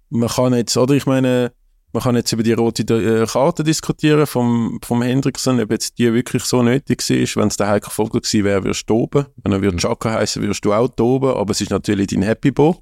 [0.10, 1.52] Man kann jetzt, oder ich meine,
[1.94, 6.12] man kann jetzt über die rote äh, Karte diskutieren vom, vom Hendrickson, ob jetzt die
[6.12, 7.38] wirklich so nötig ist.
[7.38, 9.28] Wenn es der Heiko Vogel gewesen wäre, würdest du oben.
[9.44, 11.30] Wenn er würde Chaka heißen, würdest du auch oben.
[11.30, 12.78] Aber es ist natürlich dein Happy Bo.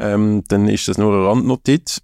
[0.00, 2.00] Ähm, dann ist das nur eine Randnotiz.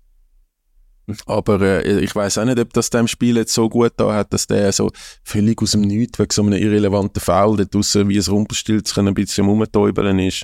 [1.26, 4.32] Aber äh, ich weiß auch nicht, ob das dem Spiel jetzt so gut da hat,
[4.32, 4.90] dass der so
[5.22, 9.14] völlig aus dem Nichts wegen so einem irrelevanten Foul dort draussen wie ein Rumpelstilzchen ein
[9.14, 10.42] bisschen rumtäubeln ist.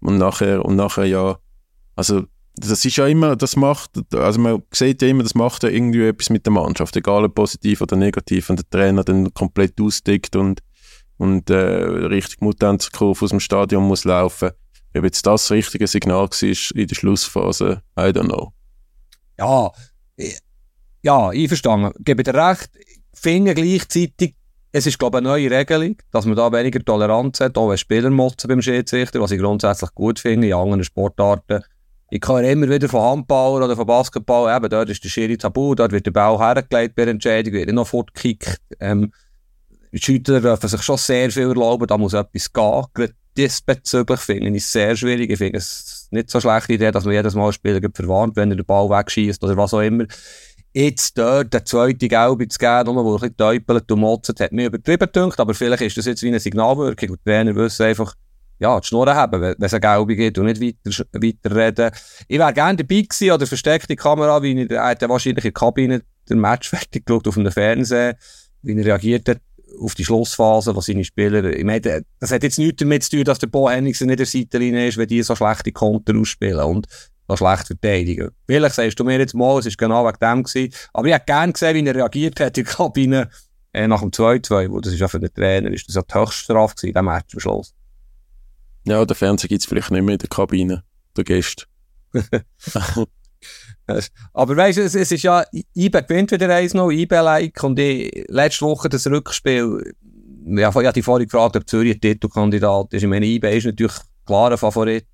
[0.00, 1.38] Und nachher, und nachher ja,
[1.96, 2.24] also
[2.56, 6.06] das ist ja immer, das macht, also man sieht ja immer, das macht ja irgendwie
[6.06, 10.36] etwas mit der Mannschaft, egal ob positiv oder negativ, wenn der Trainer dann komplett ausdickt
[10.36, 10.60] und,
[11.18, 14.50] und äh, richtig Mutantkurve aus dem Stadion muss laufen.
[14.94, 18.52] Ob jetzt das richtige Signal war in der Schlussphase, I don't know.
[19.42, 19.72] Ja,
[21.02, 21.92] ja, einverstanden.
[21.98, 22.70] Gebe dir recht.
[23.12, 24.34] Finde gleichzeitig,
[24.70, 27.76] es ist, glaube ich, eine neue Regelung, dass man da weniger Toleranz hat, auch wenn
[27.76, 30.46] Spieler motzen beim Schiedsrichter, was ich grundsätzlich gut finde.
[30.46, 31.62] In anderen Sportarten
[32.14, 35.74] ich höre immer wieder von Handball oder von Basketball, eben, dort ist der Schiri tabu,
[35.74, 38.60] dort wird der Ball hergelegt bei der Entscheidung, wird nicht noch fortgekickt.
[38.80, 39.14] Ähm,
[39.92, 42.84] die Schütter dürfen sich schon sehr viel erlauben, da muss etwas gehen.
[42.92, 45.30] Gerade diesbezüglich finde ich es sehr schwierig.
[45.30, 48.56] Ich finde es nicht so schlechte Idee, dass man jedes Mal Spieler verwarnt, wenn er
[48.56, 50.04] den Ball wegschießt oder was auch immer.
[50.74, 55.10] Jetzt dort den zweiten Gelbe zu geben, nur ein bisschen und motzt, hat mir übertrieben
[55.12, 58.14] gedacht, aber vielleicht ist das jetzt wie eine Signalwirkung und die Trainer wissen einfach,
[58.58, 61.90] ja, die Schnur haben, wenn es eine Gelbe gibt und nicht weiter, weiter reden.
[62.28, 66.40] Ich wäre gerne dabei gewesen, oder versteckte Kamera, wie er wahrscheinlich in der Kabine den
[66.40, 68.14] Match fertig geschaut auf dem Fernsehen,
[68.62, 69.40] wie er reagiert hat
[69.80, 73.24] auf die Schlussphase, was seine Spieler, ich meine, das hat jetzt nichts damit zu tun,
[73.24, 76.86] dass der Bo Henningsen nicht der Seitenlinie ist, wenn die so schlechte Konter ausspielen und
[77.28, 78.30] so schlecht verteidigen.
[78.46, 81.26] Vielleicht sagst du mir jetzt mal, es ist genau wegen dem gewesen, aber ich hätte
[81.26, 83.30] gerne gesehen, wie er reagiert hat in der Kabine,
[83.72, 86.14] äh, nach dem 2-2, wo das ist ja für den Trainer, ist das ja die
[86.14, 87.74] Höchststrafe gewesen, der Match am Schluss.
[88.84, 90.82] Ja, der Fernseher gibt es vielleicht nicht mehr in der Kabine,
[91.16, 91.66] der Gäste.
[94.32, 98.24] Aber weißt du, es, es, ist ja, IBE gewinnt wieder eins noch, IBE-like, und ich,
[98.28, 99.94] letzte Woche das Rückspiel,
[100.46, 103.02] ja, ich habe dich vorhin gefragt, ob Zürich Titelkandidat ist.
[103.02, 105.06] Ich meine, IBE ist natürlich klarer Favorit.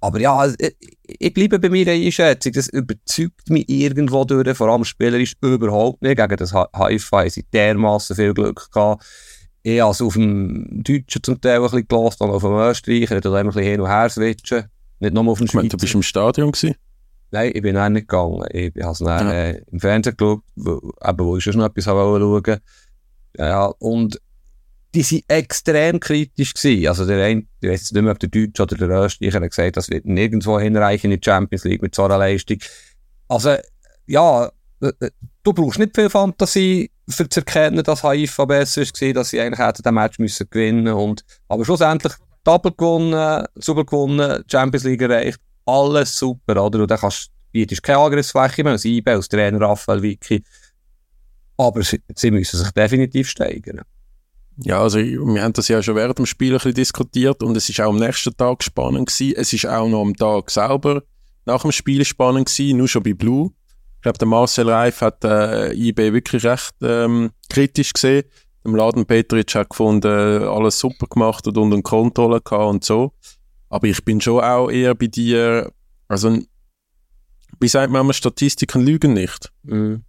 [0.00, 2.52] Aber ja, ich, ich bleibe bei meiner Einschätzung.
[2.52, 6.16] Das überzeugt mich irgendwo durch, vor allem spielerisch überhaupt nicht.
[6.16, 9.04] Gegen das haben sie dermassen viel Glück gehabt
[9.62, 13.20] ich habe es auf dem Deutschen zum Teil ein bisschen gelassen, dann auf dem Österreicher,
[13.20, 14.64] da ein bisschen hin und her switchen.
[15.00, 15.68] Nicht nur auf dem Schweizer.
[15.68, 16.74] Du bist im Stadion gewesen?
[17.30, 18.44] Nein, ich bin auch nicht gegangen.
[18.50, 19.32] Ich habe es ja.
[19.32, 22.60] äh, im Fernsehen geschaut, wo, eben, wo ich schon noch etwas schauen
[23.36, 24.20] Ja, und
[24.94, 26.88] die waren extrem kritisch gewesen.
[26.88, 29.76] Also der eine, ich weiß nicht mehr, ob der Deutsche oder der Österreicher hat gesagt,
[29.76, 32.58] das wird nirgendwo hinreichen in die Champions League mit so einer Leistung.
[33.28, 33.56] Also,
[34.06, 35.10] ja, äh, äh,
[35.42, 39.58] du brauchst nicht viel Fantasie, für zu erkennen, dass Haifa besser war, dass sie eigentlich
[39.58, 42.12] hätten den Match müssen gewinnen und Aber schlussendlich
[42.44, 46.80] Double gewonnen, Super gewonnen, Champions League erreicht, alles super, oder?
[46.80, 50.42] Und dann kannst, bietest keine Angriffsfläche mehr, als IB, als Trainer Raphael Vicky.
[51.56, 53.82] Aber sie, sie müssen sich definitiv steigern.
[54.60, 57.68] Ja, also wir haben das ja schon während dem Spiel ein bisschen diskutiert und es
[57.68, 59.34] ist auch am nächsten Tag spannend gewesen.
[59.36, 61.02] Es ist auch noch am Tag selber
[61.44, 63.50] nach dem Spiel spannend gewesen, nur schon bei Blue.
[63.96, 68.24] Ich glaube, der Marcel Reif hat äh, IB wirklich recht ähm, kritisch gesehen.
[68.64, 73.12] Im Laden Petric hat gefunden, alles super gemacht und unter Kontrolle gehabt und so.
[73.68, 75.72] Aber ich bin schon auch eher bei dir,
[76.08, 76.38] also
[77.60, 79.50] wie sagt man Statistiken lügen nicht.
[79.62, 80.04] Mhm.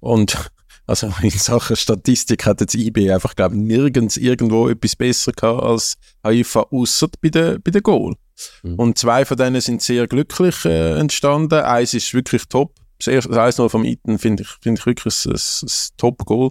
[0.00, 0.50] Und
[0.86, 5.62] also in Sachen Statistik hat jetzt IB einfach, glaube ich, nirgends irgendwo etwas besser gehabt
[5.62, 8.16] als Haifa, außer bei den bei der Goal.
[8.62, 8.74] Mhm.
[8.74, 11.60] Und zwei von denen sind sehr glücklich äh, entstanden.
[11.60, 12.74] Eins ist wirklich top.
[12.98, 16.50] Das erste, 1 vom Iten finde ich, finde ich wirklich ein, ein, ein Top-Goal.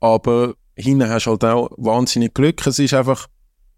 [0.00, 2.66] Aber hinten hast du halt auch wahnsinnig Glück.
[2.66, 3.28] Es ist einfach,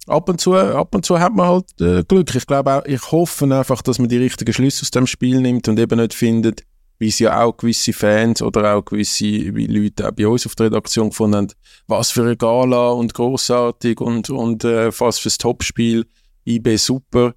[0.06, 2.34] ab und zu, ab und zu hat man halt äh, Glück.
[2.34, 5.68] Ich glaube auch, ich hoffe einfach, dass man die richtigen Schlüsse aus dem Spiel nimmt
[5.68, 6.64] und eben nicht findet,
[6.98, 10.66] wie es ja auch gewisse Fans oder auch gewisse Leute auch bei uns auf der
[10.66, 11.52] Redaktion gefunden haben,
[11.86, 16.06] was für eine Gala und großartig und, und äh, fast fürs Topspiel,
[16.46, 17.34] IB super,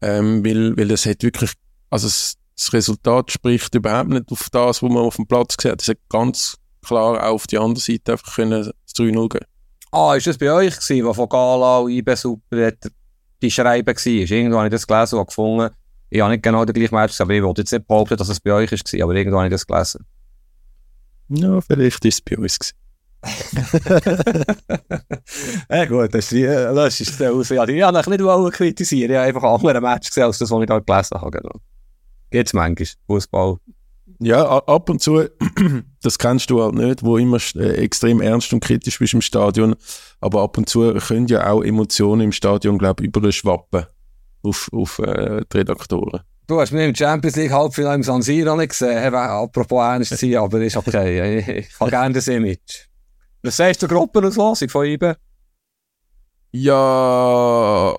[0.00, 1.52] ähm, weil, weil es hat wirklich,
[1.90, 5.72] also es, das Resultat spricht überhaupt nicht auf das, was man auf dem Platz gesehen
[5.72, 5.82] hat.
[5.82, 9.46] Es hat ganz klar auch auf die andere Seite einfach können das 3-0 geben.
[9.90, 12.92] Ah, ist das bei euch gewesen, wo von Gala und IB Super hat
[13.40, 14.06] die Schreiben war?
[14.06, 15.74] Irgendwo habe ich das gelesen und gefunden.
[16.10, 18.28] Ich habe nicht genau den gleichen Match gesehen, aber ich wollte jetzt nicht behaupten, dass
[18.28, 20.04] es bei euch war, aber irgendwo habe ich das gelesen.
[21.28, 22.74] Ja, vielleicht ist es bei uns gewesen.
[25.70, 27.48] ja gut, das ist, das ist der aus.
[27.48, 29.10] Ja, die habe ich nicht wollen kritisieren.
[29.10, 31.30] Ich habe einfach einen anderen Match gesehen, als das, was ich da gelesen habe.
[31.30, 31.60] Genau.
[32.30, 33.58] Geht's manchmal, Fußball.
[34.20, 35.28] Ja, ab und zu,
[36.02, 39.76] das kennst du halt nicht, wo immer äh, extrem ernst und kritisch bist im Stadion,
[40.20, 43.86] aber ab und zu können ja auch Emotionen im Stadion, glaube ich, überschwappen
[44.42, 46.22] auf, auf äh, die Redaktoren.
[46.48, 50.36] Du hast mich im Champions League Halbfinale im San Siro nicht gesehen, apropos ernst sein,
[50.36, 51.38] aber ist okay.
[51.48, 52.86] Ich, ich habe gerne das Image.
[53.42, 55.16] Was sagst du zur Gruppenauslosung von IBE?
[56.50, 57.94] Ja,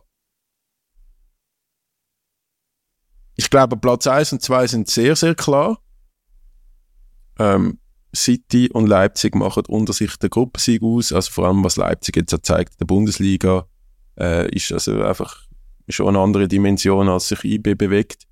[3.40, 5.80] ich glaube, Platz 1 und 2 sind sehr, sehr klar.
[7.40, 7.80] Ähm,
[8.16, 11.14] City und Leipzig machen unter sich den Gruppensieg aus.
[11.14, 13.68] Also vor allem, was Leipzig jetzt auch zeigt in der Bundesliga,
[14.20, 15.44] äh, ist also einfach
[15.88, 18.24] schon eine andere Dimension, als sich IB bewegt.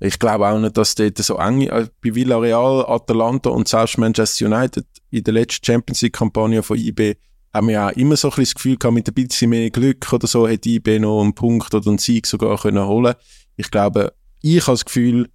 [0.00, 4.46] Ich glaube auch nicht, dass dort so eng, äh, bei Villarreal, Atalanta und selbst Manchester
[4.46, 7.16] United in der letzten Champions League-Kampagne von IB
[7.52, 10.12] haben wir ja immer so ein bisschen das Gefühl gehabt, mit ein bisschen mehr Glück
[10.12, 13.14] oder so, hätte IB noch einen Punkt oder einen Sieg sogar können holen
[13.56, 15.28] Ich glaube, ich habe das Gefühl,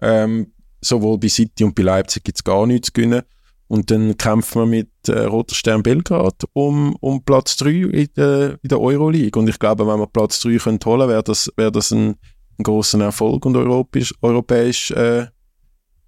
[0.00, 0.51] ähm,
[0.82, 3.22] sowohl bei City und bei Leipzig gibt es gar nichts zu gewinnen.
[3.68, 8.58] Und dann kämpfen wir mit äh, Roter Stern Belgrad um, um Platz 3 in der,
[8.62, 9.40] in der Euroleague.
[9.40, 12.16] Und ich glaube, wenn wir Platz 3 können holen wäre das, wäre das ein,
[12.58, 15.26] ein großer Erfolg und europäisch, europäisch äh,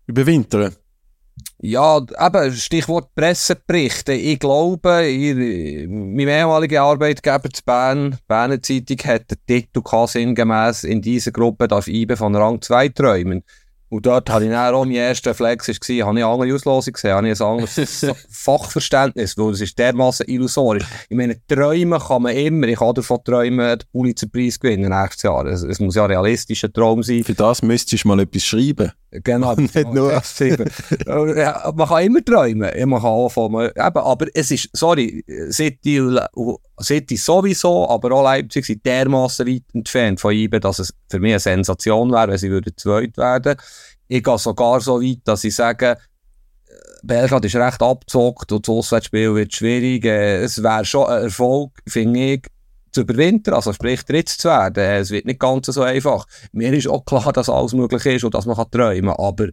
[0.07, 0.75] überwintern.
[1.59, 4.13] Ja, eben, Stichwort Presseberichte.
[4.13, 10.85] Ich glaube, ihr, mein ehemaliger Arbeitgeber zu Bern, Berner Zeitung, hat den Titel gehabt, sinngemäss,
[10.85, 13.43] in dieser Gruppe darf IBE von Rang 2 träumen.
[13.95, 17.13] Und dort hatte ich dann auch mein erster Flex, war, habe ich andere Auslosung gesehen,
[17.13, 20.83] habe ich ein anderes Fachverständnis, weil es ist dermassen illusorisch.
[21.09, 22.67] Ich meine, träumen kann man immer.
[22.67, 25.47] Ich kann davon träumen, den Pulitzerpreis gewinnen nächstes Jahr.
[25.47, 27.23] Es, es muss ja ein realistischer Traum sein.
[27.23, 28.91] Für das müsstest du mal etwas schreiben.
[29.23, 29.55] Genau.
[29.55, 30.13] Nicht nur-
[31.37, 32.89] ja, man kann immer träumen.
[32.89, 39.47] Man kann von, eben, aber es ist, sorry, City, sowieso, aber auch Leipzig sind dermassen
[39.47, 43.17] weit entfernt von IBE, dass es für mich eine Sensation wäre, wenn sie würden zweit
[43.17, 43.57] werden.
[44.09, 45.97] Ich gehe sogar so weit, dass ich sage,
[47.03, 50.05] Belgrad ist recht abgezockt und das Auswärtsspiel wird schwierig.
[50.07, 52.47] Äh, Es wäre schon ein Erfolg, finde ich,
[52.95, 54.83] zu überwintern, also sprich dritt zu werden.
[54.83, 56.27] Es wird nicht ganz so einfach.
[56.53, 59.49] Mir ist auch klar, dass alles möglich ist und dass man träumen kann, aber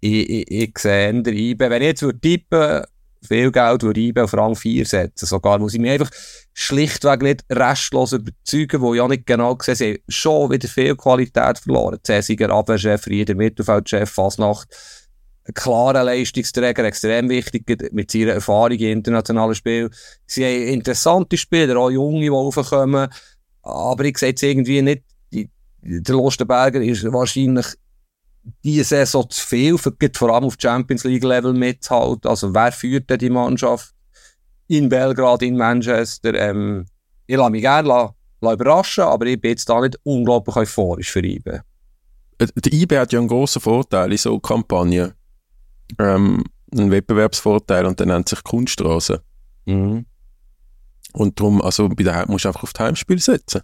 [0.00, 1.70] ich, ich, ich sehe eher IBE.
[1.70, 2.82] Wenn ich jetzt würde tippen
[3.26, 6.10] viel Geld würde IBE auf Rang 4 setzen, sogar, muss ich mich einfach
[6.54, 11.58] schlichtweg nicht restlos überzeugen, wo auch nicht genau sehe, sie haben schon wieder viel Qualität
[11.58, 11.98] verloren.
[12.04, 14.68] Cäsiger, Abwehrchef, Rieder, Mittelfeldchef, Fasnacht,
[15.46, 19.90] ein klarer Leistungsträger, extrem wichtig mit seiner Erfahrung in internationalen Spielen.
[20.26, 23.08] Sie haben interessante Spieler, auch Junge, die raufkommen,
[23.62, 27.66] aber ich sehe jetzt irgendwie nicht, der Lostenberger ist wahrscheinlich
[28.62, 32.28] diese Saison zu viel, vor allem auf Champions League Level mitzuhalten.
[32.28, 33.94] Also wer führt denn die Mannschaft
[34.68, 36.34] in Belgrad, in Manchester?
[36.34, 36.86] Ähm,
[37.26, 41.10] ich lasse mich gerne la, la überraschen, aber ich bin jetzt da nicht unglaublich euphorisch
[41.10, 41.62] für IBE.
[42.38, 45.14] Äh, Der IB hat ja einen grossen Vorteil in so Kampagnen.
[45.98, 49.22] Ähm, einen Wettbewerbsvorteil und der nennt sich Kunststraße.
[49.66, 50.06] Mhm.
[51.12, 53.62] Und darum, also bei der musst du einfach auf das Heimspiel setzen.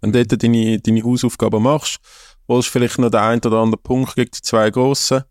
[0.00, 1.98] Wenn du dort deine, deine Hausaufgaben machst,
[2.48, 5.22] holst du vielleicht noch den einen oder anderen Punkt gegen die zwei Grossen,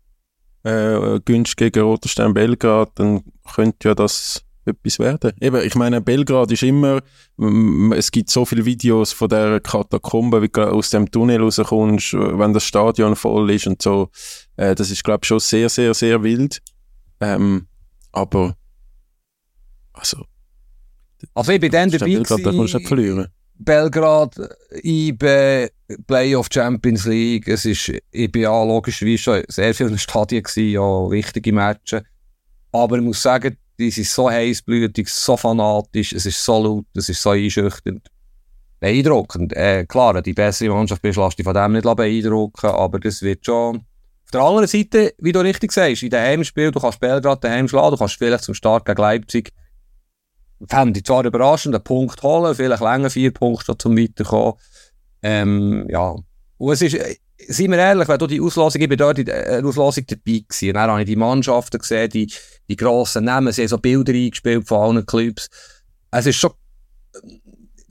[0.62, 3.22] äh, günstig gegen Roter Stern Belgrad, dann
[3.54, 5.32] könnte ja das etwas werden.
[5.40, 7.00] Eben, ich meine, Belgrad ist immer,
[7.36, 12.12] mm, es gibt so viele Videos von der Katakombe, wie du aus dem Tunnel rauskommst,
[12.14, 14.10] wenn das Stadion voll ist und so.
[14.56, 16.60] Äh, das ist, glaube ich, schon sehr, sehr, sehr wild.
[17.20, 17.66] Ähm,
[18.12, 18.56] aber,
[19.92, 20.24] also,
[21.34, 23.26] Also ich bin dann dabei Belgrad man nicht gewesen, verlieren.
[23.58, 24.36] Belgrad,
[24.82, 25.70] IBE,
[26.06, 31.10] Playoff Champions League, es ist, ich bin ja logischerweise schon sehr viele Stadien gewesen, ja,
[31.10, 32.02] wichtige Matches.
[32.72, 37.08] Aber ich muss sagen, die sind so heißblütig, so fanatisch, es ist so laut, es
[37.08, 38.06] ist so einschüchternd.
[38.78, 39.52] Beeindruckend.
[39.54, 43.44] Äh, klar, die bessere Mannschaft bist, lass dich von dem nicht beeindrucken, aber das wird
[43.44, 43.76] schon.
[43.76, 47.68] Auf der anderen Seite, wie du richtig sagst, in dem Heimspiel, du kannst Belgrad daheim
[47.68, 49.52] schlagen, du kannst vielleicht zum Start gegen Leipzig,
[50.68, 54.54] fände ich zwar überraschend, einen Punkt holen, vielleicht länger vier Punkte zum Weiterkommen.
[55.22, 56.14] Ähm, ja.
[56.58, 57.16] Und es ist, äh,
[57.48, 60.44] seien wir ehrlich, wenn du die Auslosung, ich bin dort in der äh, Auslosung dabei
[60.48, 62.32] gewesen, dann habe ich die Mannschaften gesehen, die,
[62.70, 65.48] die grossen Namen, sie haben so Bilder eingespielt von allen Clubs.
[66.12, 66.52] Es ist schon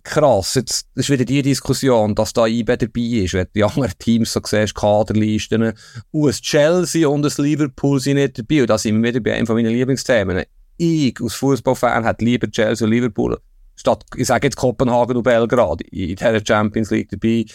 [0.04, 4.32] krass, jetzt ist wieder die Diskussion, dass da IB dabei ist, wenn die anderen Teams
[4.32, 5.74] so siehst, Kaderlisten,
[6.12, 9.36] und ein Chelsea und ein Liverpool sind nicht dabei, und da sind wir wieder bei
[9.36, 10.46] einem von meinen Lieblingsthemen.
[10.78, 13.38] Ich, als Fußballfan, hätte lieber Chelsea und Liverpool,
[13.76, 17.46] statt, ich sage jetzt Kopenhagen und Belgrad, in dieser Champions League dabei.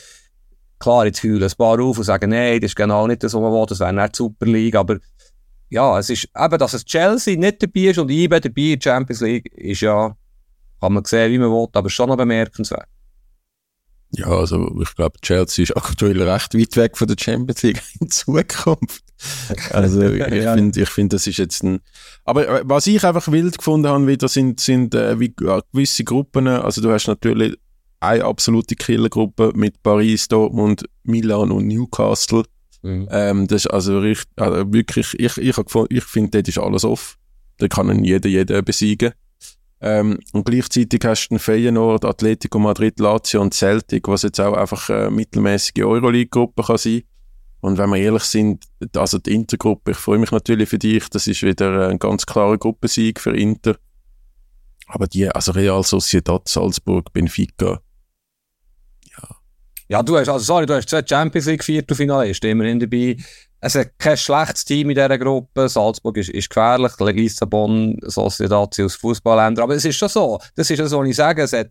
[0.78, 3.40] Klar, jetzt heulen ein paar auf und sagen, nein, das ist genau nicht das, was
[3.40, 4.98] man will, das wäre nicht die Super League, aber
[5.74, 8.90] ja, es ist eben, dass es Chelsea nicht dabei ist und IB dabei in der
[8.90, 10.16] Champions League, ist ja
[10.80, 12.88] kann man sehen, wie man will, aber schon noch bemerkenswert.
[14.10, 18.10] Ja, also ich glaube, Chelsea ist aktuell recht weit weg von der Champions League in
[18.10, 19.02] Zukunft.
[19.70, 21.80] Also ich finde, ich finde, das ist jetzt ein.
[22.24, 26.46] Aber äh, was ich einfach wild gefunden habe, wieder sind, sind äh, wie, gewisse Gruppen.
[26.46, 27.56] Also du hast natürlich
[28.00, 32.44] eine absolute Killergruppe mit Paris, Dortmund, Milan und Newcastle.
[32.84, 33.08] Mhm.
[33.10, 35.56] Ähm, das ist also, richtig, also wirklich, ich, ich,
[35.88, 37.16] ich finde, dort ist alles off.
[37.56, 39.12] Da kann jeder jeden besiegen.
[39.80, 44.90] Ähm, und gleichzeitig hast du Feyenoord, Atletico Madrid, Lazio und Celtic, was jetzt auch einfach
[44.90, 47.02] eine mittelmäßige Euroleague-Gruppe kann sein.
[47.60, 51.26] Und wenn wir ehrlich sind, also die Intergruppe, ich freue mich natürlich für dich, das
[51.26, 53.76] ist wieder ein ganz klarer Gruppensieg für Inter.
[54.86, 57.80] Aber die, also Real Sociedad, Salzburg, Benfica.
[59.88, 63.16] Ja, du hast, also sorry, du hast zwei Champions League Viertelfinalisten immerhin dabei.
[63.60, 65.68] Es hat kein schlechtes Team in dieser Gruppe.
[65.68, 66.92] Salzburg ist, ist gefährlich.
[66.98, 69.62] Lissabon, Sociedad aus Fußballländer.
[69.62, 70.38] Aber es ist schon so.
[70.54, 71.42] Das ist ja so, was ich sage.
[71.42, 71.70] Es hat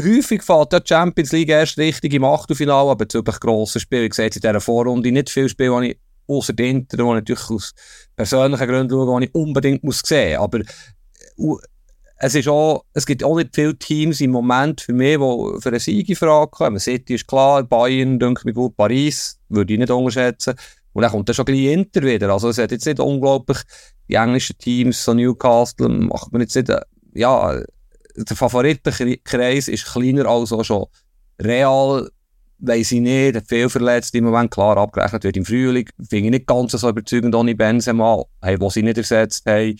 [0.00, 4.06] häufig fällt der Champions League erst richtig im Achtelfinale, aber bezüglich grossen Spielen.
[4.06, 7.50] Ich sehe in dieser Vorrunde nicht viel Spiele, die ich außer Inter, die ich natürlich
[7.50, 7.72] aus
[8.16, 10.40] persönlichen Gründen schaue, die ich unbedingt muss sehen
[11.36, 11.60] muss.
[12.24, 15.68] Es, ist auch, es gibt auch nicht viele Teams im Moment für mich, die für
[15.68, 16.78] eine Sieg in Frage kommen.
[16.78, 20.54] City ist klar, Bayern, denke ich gut, Paris, würde ich nicht unterschätzen.
[20.92, 22.30] Und dann kommt dann schon gleich Inter wieder.
[22.30, 23.58] Also es hat jetzt nicht unglaublich,
[24.08, 26.80] die englischen Teams, so Newcastle, macht man jetzt nicht, äh,
[27.12, 27.60] ja,
[28.14, 30.86] der Favoritenkreis ist kleiner als auch schon.
[31.40, 32.08] Real,
[32.58, 36.30] weiss ich nicht, hat viel verletzt im Moment, klar abgerechnet wird im Frühling, finde ich
[36.30, 39.76] nicht ganz so überzeugend ohne Benzema, hey, wo sie nicht ersetzt haben.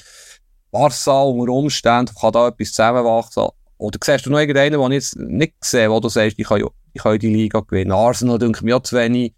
[0.72, 3.48] Barca unter Umständen kann da etwas zusammenwachsen.
[3.78, 6.64] Oder siehst du noch irgendeinen, den ich jetzt nicht sehe, wo du sagst, ich kann,
[6.92, 7.92] ich kann die Liga gewinnen?
[7.92, 9.34] Arsenal denke mir ja zu wenig,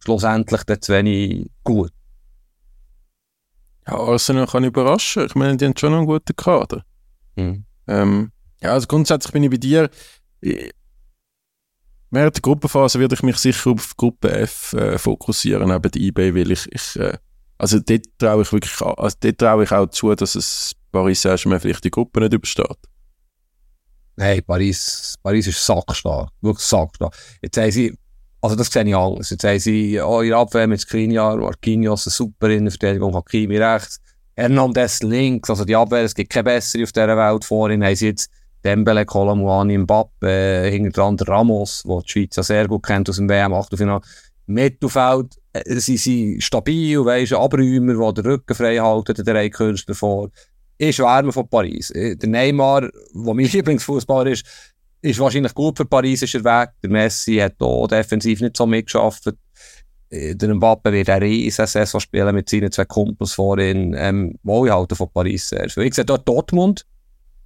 [0.00, 1.92] schlussendlich dann zu wenig gut.
[3.86, 5.26] Ja, Arsenal kann überraschen.
[5.26, 6.82] Ich meine, die haben schon einen guten Kader.
[7.36, 7.64] Mhm.
[7.86, 8.32] Ähm,
[8.62, 9.90] ja, also grundsätzlich bin ich bei dir.
[12.10, 16.50] während der Gruppenphase werde ich mich sicher auf Gruppe F äh, fokussieren, neben eBay, weil
[16.50, 17.18] ich, ich äh,
[17.58, 21.60] also dort traue ich wirklich, also dort traue ich auch zu, dass es Paris Saint-Germain
[21.60, 22.78] vielleicht die Gruppe nicht übersteht.
[24.16, 26.30] Nein, Paris, Paris ist sackstark.
[26.40, 27.14] Wirklich sackstark.
[27.42, 27.96] Jetzt haben sie,
[28.40, 29.30] also das sehe ich anders.
[29.30, 34.00] Jetzt haben sie oh, ihre Abwehr mit Skriniar, Marquinhos, eine super Innenverteidigung, Hakimi rechts,
[34.34, 37.44] Hernandez links, also die Abwehr, es gibt keine bessere auf dieser Welt.
[37.44, 38.30] Vorhin haben sie jetzt
[38.64, 43.16] Dembele, Colomwani, Mbappe, äh, hinter dran Ramos, der die Schweiz ja sehr gut kennt aus
[43.16, 44.00] dem WM-Achtelfinale.
[44.46, 50.30] Mittelfeld, sie sind stabil, weisst, Abräumer, die den Rücken frei halten, der drei Künstler vor.
[50.78, 51.90] Ist Wärme von Paris.
[51.90, 54.44] Äh, der Neymar, der mein Lieblingsfußballer ist,
[55.00, 56.70] ist wahrscheinlich gut für Paris, ist er weg.
[56.82, 59.32] Der Messi hat hier defensiv nicht so mitgeschafft.
[60.10, 63.94] Äh, der Mbappe wird eine riesen Saison spielen mit seinen zwei Kumpels vorhin.
[63.96, 65.84] Ähm, wo ich halte von Paris sehr viel.
[65.84, 66.86] Ich sehe dort Dortmund.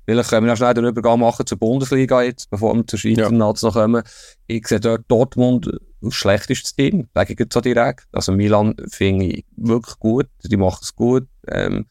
[0.04, 3.22] Vielleicht können wir noch schnell den Übergang machen zur Bundesliga jetzt, bevor wir zur Schweizer
[3.22, 3.30] ja.
[3.30, 4.02] Nazi kommen.
[4.48, 5.70] Ich sehe dort Dortmund
[6.08, 8.06] das schlechteste Team, sage ich so direkt.
[8.12, 11.26] Also Milan finde ich wirklich gut, die machen es gut.
[11.48, 11.86] Ähm,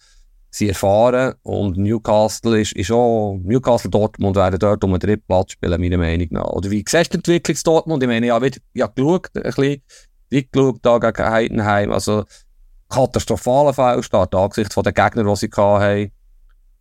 [0.49, 5.53] sie erfahren und Newcastle ist, ist auch, Newcastle Dortmund werden dort um den dritten Platz
[5.53, 6.49] spielen, meiner Meinung nach.
[6.49, 8.03] Oder wie siehst du die Entwicklung Dortmund?
[8.03, 9.81] Ich meine, ja, wieder, ja, geschaut, ein bisschen,
[10.29, 12.25] wie geschaut da gegen Heidenheim, also
[12.89, 16.11] katastrophaler Fehlstart angesichts von den Gegnern, die sie hatten.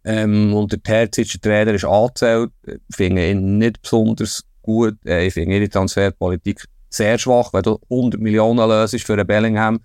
[0.02, 2.50] Ähm, und der Terzic, Trainer, ist angezählt.
[2.66, 4.96] Ich finde ihn nicht besonders gut.
[5.04, 9.80] Äh, ich finde ihre Transferpolitik sehr schwach, wenn du 100 Millionen löst für einen Bellingham.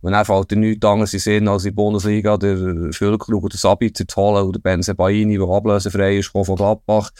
[0.00, 3.56] Und dann fällt dir nichts anderes in Sinn, als in der Bundesliga der Füllkrug oder
[3.56, 7.10] Sabitzer zu holen oder Benze Baini, der ablösefrei ist, von Gladbach.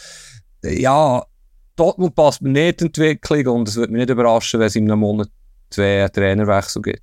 [0.63, 1.23] Ja,
[1.75, 4.89] Dortmund passt mir nicht die Entwicklung und es würde mich nicht überraschen, wenn es in
[4.89, 5.29] einem Monat
[5.71, 7.01] zwei Trainerwechsel gibt.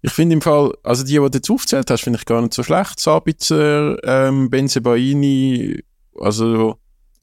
[0.00, 2.54] Ich finde im Fall, also die, die du jetzt aufgezählt hast, finde ich gar nicht
[2.54, 2.98] so schlecht.
[2.98, 5.84] Sabitzer, ähm, Benzebaini,
[6.18, 6.76] also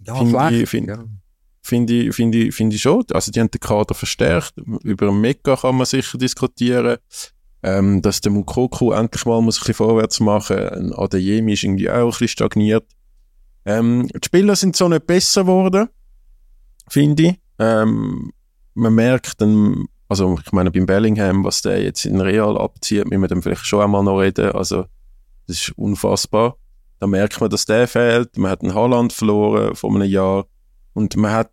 [0.06, 1.04] Ja, finde ich, find, ja.
[1.70, 3.06] Finde ich, finde ich, finde ich schon.
[3.14, 4.54] Also die haben den Kader verstärkt.
[4.84, 6.98] Über Mekka kann man sicher diskutieren.
[7.62, 10.58] Ähm, dass der Mukoko endlich mal muss ein bisschen vorwärts machen.
[10.58, 12.86] Ein Adeyemi ist irgendwie auch ein bisschen stagniert.
[13.66, 15.90] Ähm, die Spieler sind so nicht besser geworden,
[16.88, 17.36] finde ich.
[17.60, 18.32] Ähm,
[18.76, 23.22] man merkt dann, also ich meine beim Bellingham, was der jetzt in Real abzieht, müssen
[23.22, 24.54] wir dann vielleicht schon einmal noch reden.
[24.54, 24.86] Also
[25.48, 26.56] das ist unfassbar.
[27.00, 28.38] Da merkt man, dass der fehlt.
[28.38, 30.46] Man hat einen Holland verloren vor einem Jahr.
[31.00, 31.52] Und man hat,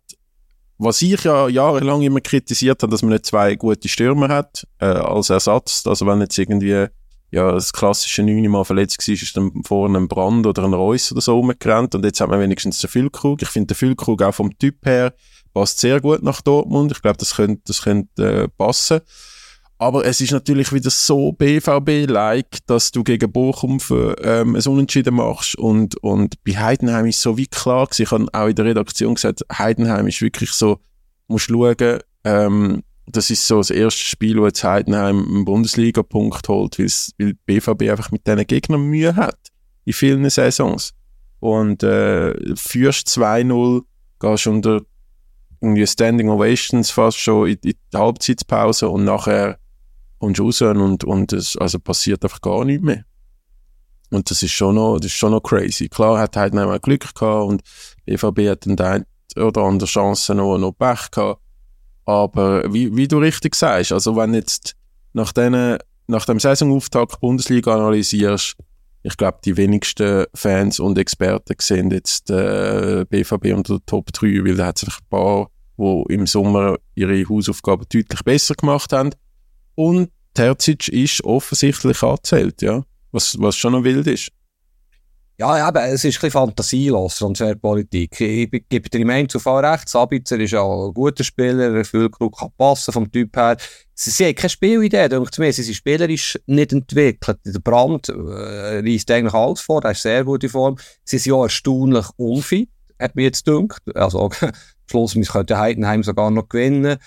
[0.77, 4.85] was ich ja jahrelang immer kritisiert habe, dass man nicht zwei gute Stürmer hat, äh,
[4.85, 5.87] als Ersatz.
[5.87, 6.87] Also wenn jetzt irgendwie,
[7.31, 11.11] ja, das klassische Neune mal verletzt war, ist dann vorne ein Brand oder ein Reus
[11.11, 11.95] oder so rumgerannt.
[11.95, 13.41] Und jetzt hat man wenigstens den Füllkrug.
[13.41, 15.13] Ich finde den Füllkrug auch vom Typ her
[15.57, 16.91] passt sehr gut nach Dortmund.
[16.91, 19.01] Ich glaube, das könnte, das könnte äh, passen.
[19.79, 25.15] Aber es ist natürlich wieder so BVB-like, dass du gegen Bochum für, ähm, ein Unentschieden
[25.15, 25.55] machst.
[25.55, 28.01] Und, und bei Heidenheim ist so wie klar gewesen.
[28.03, 30.79] Ich habe auch in der Redaktion gesagt, Heidenheim ist wirklich so,
[31.27, 36.77] musst schauen, ähm, das ist so das erste Spiel, wo jetzt Heidenheim einen Bundesliga-Punkt holt,
[36.79, 39.37] weil BVB einfach mit diesen Gegnern Mühe hat.
[39.85, 40.93] In vielen Saisons.
[41.39, 43.83] Und äh, führst 2-0,
[44.19, 44.81] gehst unter
[45.61, 49.57] irgendwie Standing Ovations fast schon in, in die Halbzeitpause und nachher
[50.19, 53.03] kommst raus und, und es also passiert einfach gar nichts mehr.
[54.09, 55.89] Und das ist schon noch, das ist schon noch crazy.
[55.89, 57.61] Klar hat Heidenheim auch Glück gehabt und
[58.05, 59.05] BVB hat dann eine
[59.45, 61.41] oder andere Chance noch, noch Pech gehabt.
[62.05, 64.75] Aber wie, wie du richtig sagst, also wenn jetzt
[65.11, 68.55] nach, denen, nach dem Saisonauftakt Bundesliga analysierst,
[69.03, 74.55] ich glaube, die wenigsten Fans und Experten sehen jetzt äh, BVB unter Top 3, weil
[74.55, 79.11] da hat es ein paar, die im Sommer ihre Hausaufgaben deutlich besser gemacht haben.
[79.77, 82.83] Und Terzic ist offensichtlich angezählt, ja.
[83.11, 84.31] Was, was schon noch wild ist.
[85.39, 88.19] Ja, eben, es ist ein bisschen fantasielos, Transferpolitik.
[88.19, 92.39] Ich be- gebe dir im Einzelfall recht, Sabitzer ist ja ein guter Spieler, der Füllkrug
[92.39, 93.55] kann passen vom Typ her.
[93.93, 95.53] Sie, sie haben keine Spielidee, denke mir.
[95.53, 97.37] Sie sind spielerisch nicht entwickelt.
[97.45, 100.75] Der Brand äh, reisst eigentlich alles vor, er ist sehr gut in Form.
[101.03, 102.69] Sie sind ja erstaunlich unfit,
[102.99, 103.83] hat mir jetzt gedacht.
[103.95, 104.31] Also,
[104.89, 106.97] Schluss wir könnten Heidenheim sogar noch gewinnen.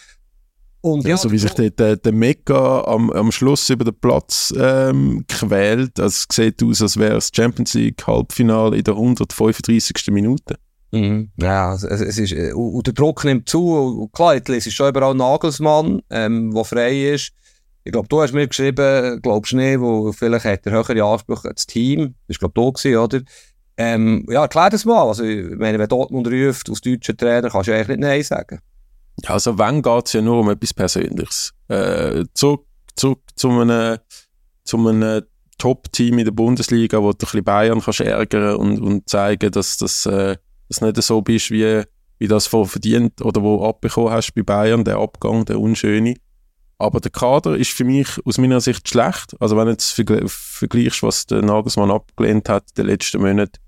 [0.82, 4.52] Und Ja, so wie sich der, der, der Mega am, am Schluss über den Platz
[4.56, 9.94] ähm, quält, das sieht aus, als wäre es Champions League Halbfinale in der 135.
[10.10, 10.56] Minute.
[10.92, 11.30] Mhm.
[11.36, 13.74] Ja, es, es ist, äh, und und der Druck nimmt zu.
[13.74, 17.32] Und klar, jetzt lese ich schon überall Nagelsmann, ähm, der frei ist.
[17.84, 21.48] Ich glaube, du hast mir geschrieben, glaubst du nicht, wo vielleicht hat er höhere Ansprüche
[21.48, 22.14] als Team.
[22.28, 23.20] Das war, glaube ich, gewesen, oder?
[23.76, 25.08] Ähm, ja, erklär das mal.
[25.08, 28.60] Also, ich meine, wenn Dortmund ruft, aus deutschen Trainer, kannst du eigentlich nicht Nein sagen.
[29.26, 31.52] Also wenn geht es ja nur um etwas Persönliches.
[31.68, 32.66] Äh, zurück,
[32.96, 33.98] zurück zu einem,
[34.64, 35.22] zu einem
[35.58, 40.06] Top-Team in der Bundesliga, wo du ein bisschen Bayern ärgern und, und zeigen, dass das
[40.06, 40.36] äh,
[40.68, 41.82] dass nicht so bist, wie,
[42.18, 46.14] wie das vor verdient oder wo abbekommen hast bei Bayern, der Abgang, der unschöne.
[46.78, 49.34] Aber der Kader ist für mich aus meiner Sicht schlecht.
[49.38, 53.58] Also wenn du jetzt vergle- vergleichst, was der Nagelsmann abgelehnt hat in den letzten Monaten,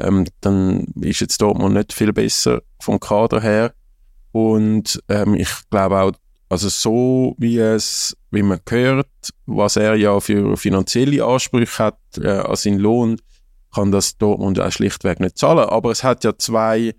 [0.00, 3.72] ähm, dann ist jetzt Dortmund nicht viel besser vom Kader her.
[4.32, 6.12] Und ähm, ich glaube auch,
[6.48, 9.08] also so wie es, wie man hört,
[9.46, 13.20] was er ja für finanzielle Ansprüche hat äh, an seinen Lohn,
[13.74, 15.68] kann das Dortmund auch schlichtweg nicht zahlen.
[15.68, 16.94] Aber es hat ja zwei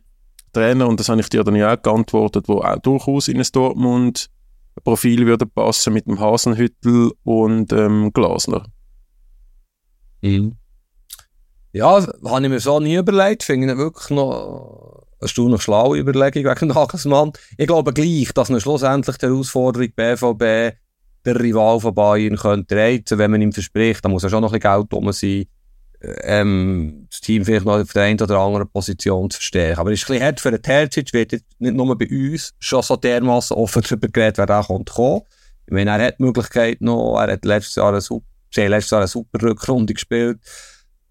[0.53, 3.47] Trainer, und das habe ich dir dann ja auch geantwortet, wo auch durchaus in ein
[3.51, 8.65] Dortmund-Profil würden passen mit dem Hasenhüttel und ähm, Glasner.
[11.71, 13.43] Ja, habe ich mir so nie überlegt.
[13.43, 17.31] Finde ich wirklich noch eine erstaunlich schlaue Überlegung wegen Nagelsmann.
[17.57, 20.77] Ich glaube gleich, dass man schlussendlich die Herausforderung BVB
[21.25, 24.53] der Rival von Bayern könnte reizen, wenn man ihm verspricht, da muss ja schon noch
[24.53, 25.45] ein bisschen Geld rum sein,
[26.21, 29.79] ähm, das Team vielleicht noch auf der einen oder anderen Position zu verstärken.
[29.79, 31.43] Aber es ist ein bisschen hart für den Terzic, wird nicht
[31.75, 34.89] nur bei uns schon so dermaßen offen darüber geredet, wer da kommt.
[34.89, 39.01] Ich meine, er hat die Möglichkeit noch, er hat letztes Jahr eine, super- letztes Jahr
[39.01, 40.39] eine super Rückrunde gespielt.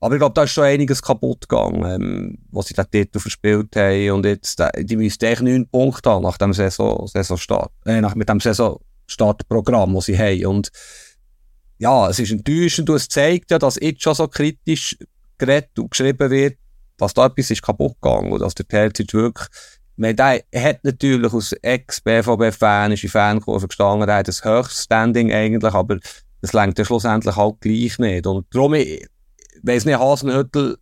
[0.00, 3.74] Aber ich glaube, da ist schon einiges kaputt gegangen, ähm, was sie den Titel verspielt
[3.74, 4.10] haben.
[4.12, 8.28] Und jetzt, die müssten eigentlich neun Punkte haben nach dem Saison, Saisonstart, äh, nach, mit
[8.28, 10.46] dem Saisonstartprogramm, das sie haben.
[10.46, 10.70] Und
[11.78, 14.96] ja, es ist enttäuschend und es zeigt ja, dass jetzt schon so kritisch
[15.36, 16.58] geredet und geschrieben wird,
[16.96, 19.48] dass da etwas ist kaputt gegangen und dass der Terzic wirklich,
[19.96, 25.74] der hat natürlich als Ex-BVB-Fan, ist in Fankurve gestanden, der hat ein höchstes Standing eigentlich,
[25.74, 25.98] aber
[26.40, 28.26] das lenkt ja schlussendlich halt gleich nicht.
[28.26, 28.74] Und darum,
[29.58, 30.78] ich weiss nicht, Hasenhüttel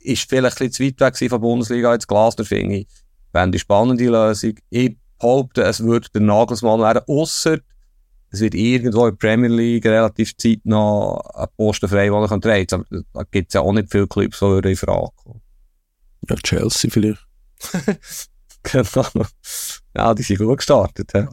[0.00, 2.88] ist vielleicht ein bisschen zu weit weg von der Bundesliga, jetzt Glasner finde ich,
[3.32, 4.54] fände ich spannende Lösung.
[4.70, 7.58] Ich behaupte, es würde der Nagelsmann werden, ausser
[8.32, 12.66] es wird irgendwo in der Premier League relativ zeitnah ein Posten frei, wo er drehen
[12.66, 12.86] kann.
[13.12, 15.42] Da gibt es ja auch nicht viele Clubs, die in Frage kommen.
[16.28, 17.26] Ja, Chelsea vielleicht.
[18.62, 19.26] genau.
[19.94, 21.12] Ja, die sind gut gestartet.
[21.14, 21.28] Ja.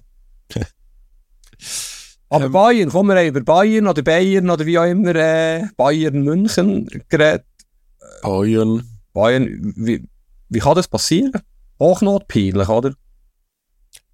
[2.29, 6.21] Aber ähm, Bayern, kommen wir über Bayern oder Bayern oder wie auch immer, äh, Bayern
[6.23, 7.45] München geredet.
[8.21, 8.87] Bayern.
[9.13, 10.07] Bayern, wie,
[10.49, 11.33] wie kann das passieren?
[11.79, 12.93] Hochnotpeinlich, oder?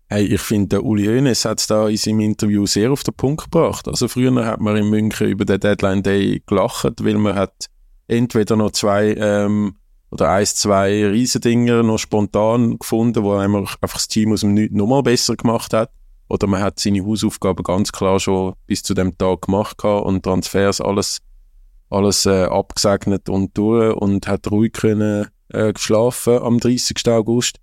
[0.07, 3.45] Hey, ich finde, Uli Hoeneß hat es da in seinem Interview sehr auf den Punkt
[3.45, 3.87] gebracht.
[3.87, 7.69] Also früher hat man in München über den Deadline Day gelacht, weil man hat
[8.07, 9.75] entweder noch zwei ähm,
[10.11, 15.01] oder eins, zwei Riesendinger noch spontan gefunden, wo einfach das Team aus dem Nichts nochmal
[15.01, 15.89] besser gemacht hat.
[16.27, 20.81] Oder man hat seine Hausaufgaben ganz klar schon bis zu dem Tag gemacht und Transfers
[20.81, 21.19] alles,
[21.89, 27.07] alles äh, abgesegnet und durch und hat ruhig können äh, geschlafen am 30.
[27.09, 27.57] August.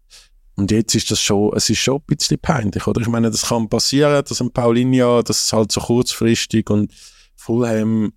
[0.55, 3.01] Und jetzt ist das schon, es ist schon ein bisschen peinlich, oder?
[3.01, 6.93] Ich meine, das kann passieren, dass ein Paulinho, das halt so kurzfristig und
[7.35, 8.13] Fulham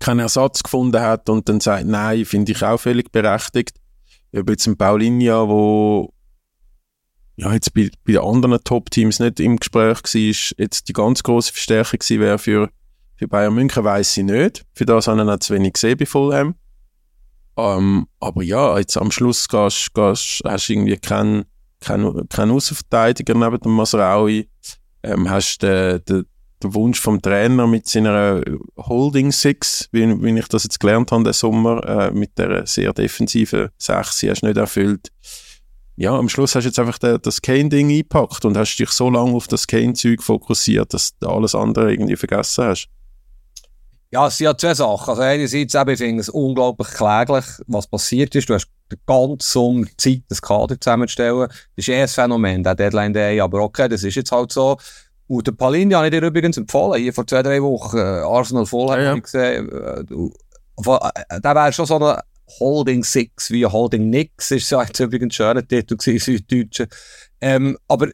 [0.00, 3.76] keinen Ersatz gefunden hat und dann sagt, nein, finde ich auch völlig berechtigt.
[4.34, 6.14] Ob jetzt ein Paulinho, wo
[7.36, 11.52] ja, jetzt bei, bei den anderen Top-Teams nicht im Gespräch war, jetzt die ganz große
[11.52, 12.70] Verstärkung gewesen wäre für,
[13.16, 14.64] für Bayern München, weiß ich nicht.
[14.74, 16.54] Für das habe ich noch zu wenig gesehen bei Fulham.
[17.56, 21.44] Ähm, aber ja, jetzt am Schluss gehst, gehst, hast du irgendwie keinen
[21.82, 24.48] kein, kein Außenverteidiger neben dem Masraui.
[25.02, 26.26] Ähm, hast den, den,
[26.62, 28.40] den Wunsch vom Trainer mit seiner
[28.76, 32.92] Holding Six, wie, wie ich das jetzt gelernt habe, den Sommer, äh, mit der sehr
[32.92, 35.11] defensiven Sechs, hast nicht erfüllt.
[36.02, 39.08] Ja, am Schluss hast du jetzt einfach den, das Kane-Ding eingepackt und hast dich so
[39.08, 42.88] lange auf das Kane-Zeug fokussiert, dass du alles andere irgendwie vergessen hast.
[44.10, 45.10] Ja, es sind ja zwei Sachen.
[45.10, 48.48] Also einerseits eben, ich finde es unglaublich kläglich, was passiert ist.
[48.48, 48.66] Du hast
[49.06, 51.46] ganzen Sommer Zeit, das Kader zusammenzustellen.
[51.46, 53.40] Das ist eh ein Phänomen, der Deadline Day.
[53.40, 54.78] Aber okay, das ist jetzt halt so.
[55.28, 57.96] Und der Palini habe ich dir übrigens empfohlen, hier vor zwei, drei Wochen.
[57.96, 59.14] Äh, Arsenal voll ja, ja.
[59.14, 59.68] ich gesehen.
[59.70, 62.18] Äh, äh, der wäre schon so eine
[62.58, 66.86] Holding Six wie Holding Nix, ist so jetzt übrigens ein schöner Titel im Süddeutschen.
[67.40, 68.08] Ähm, aber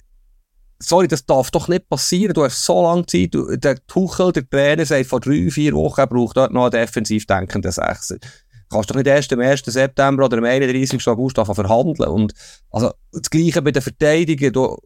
[0.78, 2.34] sorry, das darf doch nicht passieren.
[2.34, 3.34] Du hast so lange Zeit.
[3.34, 7.26] Du, der Tuchel, der Trainer, sagt vor drei, vier Wochen, braucht dort noch einen defensiv
[7.26, 8.18] denkenden Sechser.
[8.18, 9.62] Du kannst doch nicht erst am 1.
[9.64, 11.06] September oder am 31.
[11.08, 12.10] August verhandeln.
[12.10, 12.32] Und,
[12.70, 14.52] also, das Gleiche bei den Verteidigern.
[14.52, 14.76] Du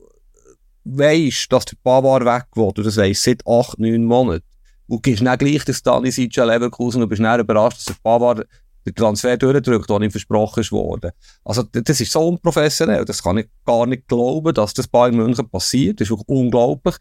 [0.85, 2.73] weisst, dass der Pavard weg will.
[2.75, 4.45] Du das weisst seit acht, neun Monaten.
[4.87, 8.47] Und gehst dann gleich das Stanisic Leverkusen und bist dann überrascht, dass der Pavard
[8.87, 11.13] den Transfer durchdrückt, der ihm versprochen worden.
[11.45, 13.05] Also, das ist so unprofessionell.
[13.05, 16.01] Das kann ich gar nicht glauben, dass das bei München passiert.
[16.01, 16.97] Das ist wirklich unglaublich.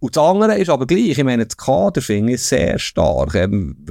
[0.00, 1.18] Und das andere ist aber gleich.
[1.18, 3.34] Ich meine, das Kader finde ich sehr stark.
[3.34, 3.84] Ähm,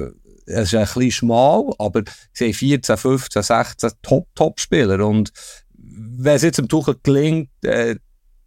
[0.46, 5.06] es ist ein bisschen schmal, aber sie haben 14, 15, 16 Top-Top-Spieler.
[5.06, 5.32] Und
[5.76, 7.96] wenn es jetzt im Tuchel gelingt, äh,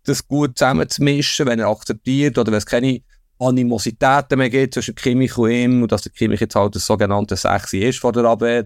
[0.05, 3.01] das gut zusammenzumischen, wenn er akzeptiert oder wenn es keine
[3.39, 7.37] Animositäten mehr gibt zwischen Kimmich und ihm und dass der Kimmich jetzt halt das sogenannte
[7.37, 8.65] Sechsi ist von der Abwehr.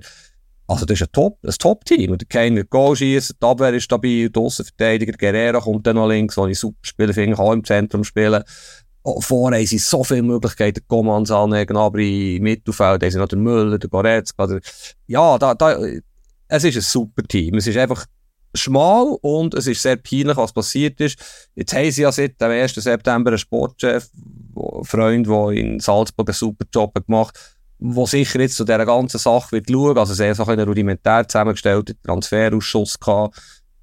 [0.66, 2.16] Also das ist ein Top, ein Top-Team.
[2.16, 6.08] Der Kane wird Goal schießen, die Abwehr ist stabil, der Außenverteidiger Guerrero kommt dann noch
[6.08, 8.44] links, wo ich super spiele, finde ich auch im Zentrum spielen.
[9.02, 13.40] Oh, haben sie so viele Möglichkeiten, Commons anlegen, aber im Mittelfeld haben sie noch den
[13.40, 14.46] Müller, den Goretzka.
[14.46, 14.60] Der,
[15.06, 15.76] ja, da, da,
[16.46, 17.54] es ist ein super Team.
[17.54, 18.06] Es ist einfach
[18.54, 21.18] schmal und es ist sehr peinlich, was passiert ist.
[21.54, 22.74] Jetzt haben sie ja seit dem 1.
[22.74, 24.08] September einen Sportchef,
[24.82, 27.56] Freund, der in Salzburg einen super Job gemacht hat,
[27.96, 29.96] der sicher jetzt zu dieser ganzen Sache wird schauen.
[29.96, 33.40] Also sehr so ein rudimentär zusammengestellter Transferausschuss gehabt.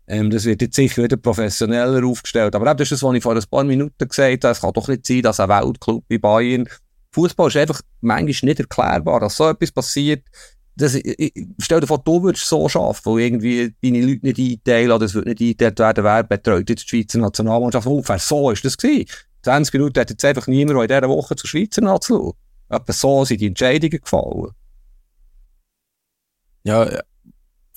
[0.08, 2.56] Ähm, das wird jetzt sicher wieder professioneller aufgestellt.
[2.56, 4.52] Aber das ist das, was ich vor ein paar Minuten gesagt habe.
[4.52, 6.70] Es kann doch nicht sein, dass ein Weltclub wie Bayern
[7.12, 10.24] Fußball ist einfach manchmal nicht erklärbar, dass so etwas passiert
[10.78, 14.92] das, ich, stell dir vor, du würdest so arbeiten, wo irgendwie deine Leute nicht einteilen
[14.92, 17.88] oder es wird nicht eingeteilt werden, wer betreut jetzt die Schweizer Nationalmannschaft.
[17.88, 19.10] Ungefähr so ist das gewesen.
[19.48, 22.34] 20 Minuten hat jetzt einfach niemand in dieser Woche zur Schweizer nachzuschauen.
[22.68, 24.52] Etwa so sind die Entscheidungen gefallen.
[26.64, 26.84] Ja,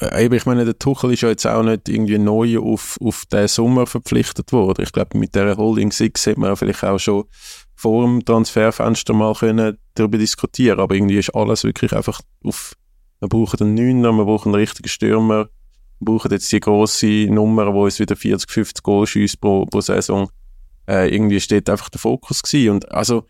[0.00, 3.24] äh, eben, ich meine, der Tuchel ist ja jetzt auch nicht irgendwie neu auf, auf
[3.26, 4.82] den Sommer verpflichtet worden.
[4.82, 7.26] Ich glaube, mit der Holding Six hätte man vielleicht auch schon
[7.76, 12.74] vor dem Transferfenster mal können darüber diskutieren aber irgendwie ist alles wirklich einfach auf
[13.20, 15.50] wir brauchen einen Neuner, wir brauchen einen richtigen Stürmer.
[15.98, 19.82] Wir brauchen jetzt die grosse Nummer, wo es wieder 40, 50 Goal schießt pro, pro
[19.82, 20.30] Saison.
[20.90, 22.70] Äh, irgendwie steht einfach der Fokus gewesen.
[22.70, 23.24] Und also,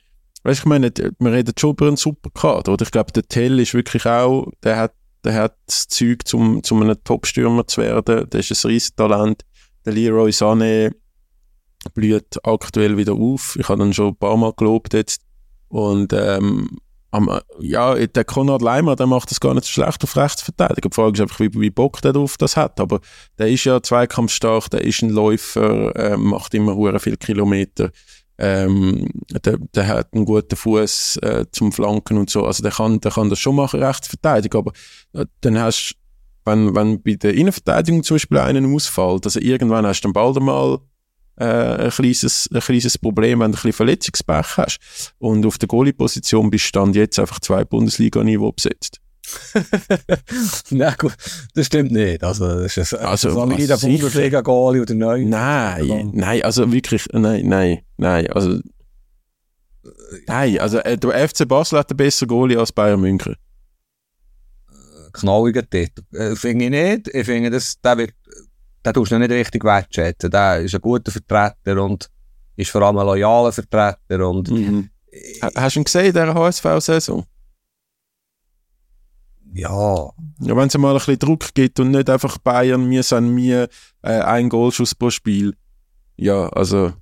[0.44, 2.82] weißt du, ich meine, wir reden schon über einen super Kader, oder?
[2.84, 4.94] Ich glaube, der Tell ist wirklich auch, der hat,
[5.24, 8.30] der hat das Zeug, zum, zum einem Top-Stürmer zu werden.
[8.30, 9.44] Der ist ein Riesentalent.
[9.84, 10.94] Der Leroy Sané
[11.92, 13.56] blüht aktuell wieder auf.
[13.60, 15.20] Ich habe ihn schon ein paar Mal gelobt jetzt.
[15.68, 16.78] Und, ähm,
[17.10, 20.88] am, ja, der Konrad Leimer, der macht das gar nicht so schlecht auf Rechtsverteidiger.
[20.88, 22.78] Die Frage ist einfach, wie, wie Bock der drauf das hat.
[22.80, 23.00] Aber
[23.38, 27.90] der ist ja zweikampfstark, der ist ein Läufer, äh, macht immer hure viele Kilometer.
[28.38, 29.06] Ähm,
[29.44, 32.44] der, der hat einen guten Fuß äh, zum Flanken und so.
[32.46, 34.58] Also der kann, der kann das schon machen, Rechtsverteidiger.
[34.58, 34.72] Aber
[35.12, 35.96] äh, dann hast
[36.46, 40.38] wenn, wenn bei der Innenverteidigung zum Beispiel einen ausfällt, also irgendwann hast du dann bald
[40.38, 40.78] einmal
[41.40, 44.78] äh, ein, kleines, ein kleines Problem, wenn du ein bisschen Verletzungspech hast.
[45.18, 49.00] Und auf der Goalie-Position bist du dann jetzt einfach zwei Bundesliga-Niveau besetzt.
[50.70, 51.14] Na gut,
[51.54, 52.22] das stimmt nicht.
[52.24, 53.76] Also, das ist ein Also, solider?
[53.78, 55.24] Bundesliga-Goalie oder neu.
[55.24, 56.02] Nein, Ja.
[56.12, 58.58] nein, also wirklich, nein, nein, nein, also
[60.26, 63.36] nein, also äh, der FC Basel hat einen besseren Goalie als Bayern München.
[65.12, 66.02] knalliger Titel.
[66.14, 67.08] Äh, finde ich nicht.
[67.14, 68.14] Ich finde, das, der, wird,
[68.84, 70.30] den tust du nicht richtig wertschätzen.
[70.30, 72.10] Der ist ein guter Vertreter und
[72.56, 74.48] ist vor allem ein loyaler Vertreter und
[75.42, 77.24] Ha- Hast du ihn gesehen in dieser HSV-Saison?
[79.52, 80.10] ja,
[80.40, 83.68] Ja, wenn es mal ein bisschen Druck gibt und nicht einfach Bayern, wir sind mir
[84.02, 85.56] äh, ein Goalschuss pro Spiel.
[86.16, 86.92] Ja, also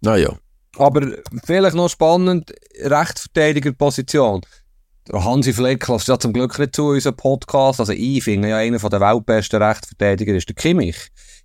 [0.00, 0.36] naja.
[0.76, 4.42] aber vielleicht noch spannend, Rechtsverteidigerposition.
[5.12, 7.78] Hansi Fleck lässt ja zum Glück nicht zu unserem Podcast.
[7.78, 10.96] Also ich finde ja, einer der weltbesten Rechtsverteidiger ist der Kimmich.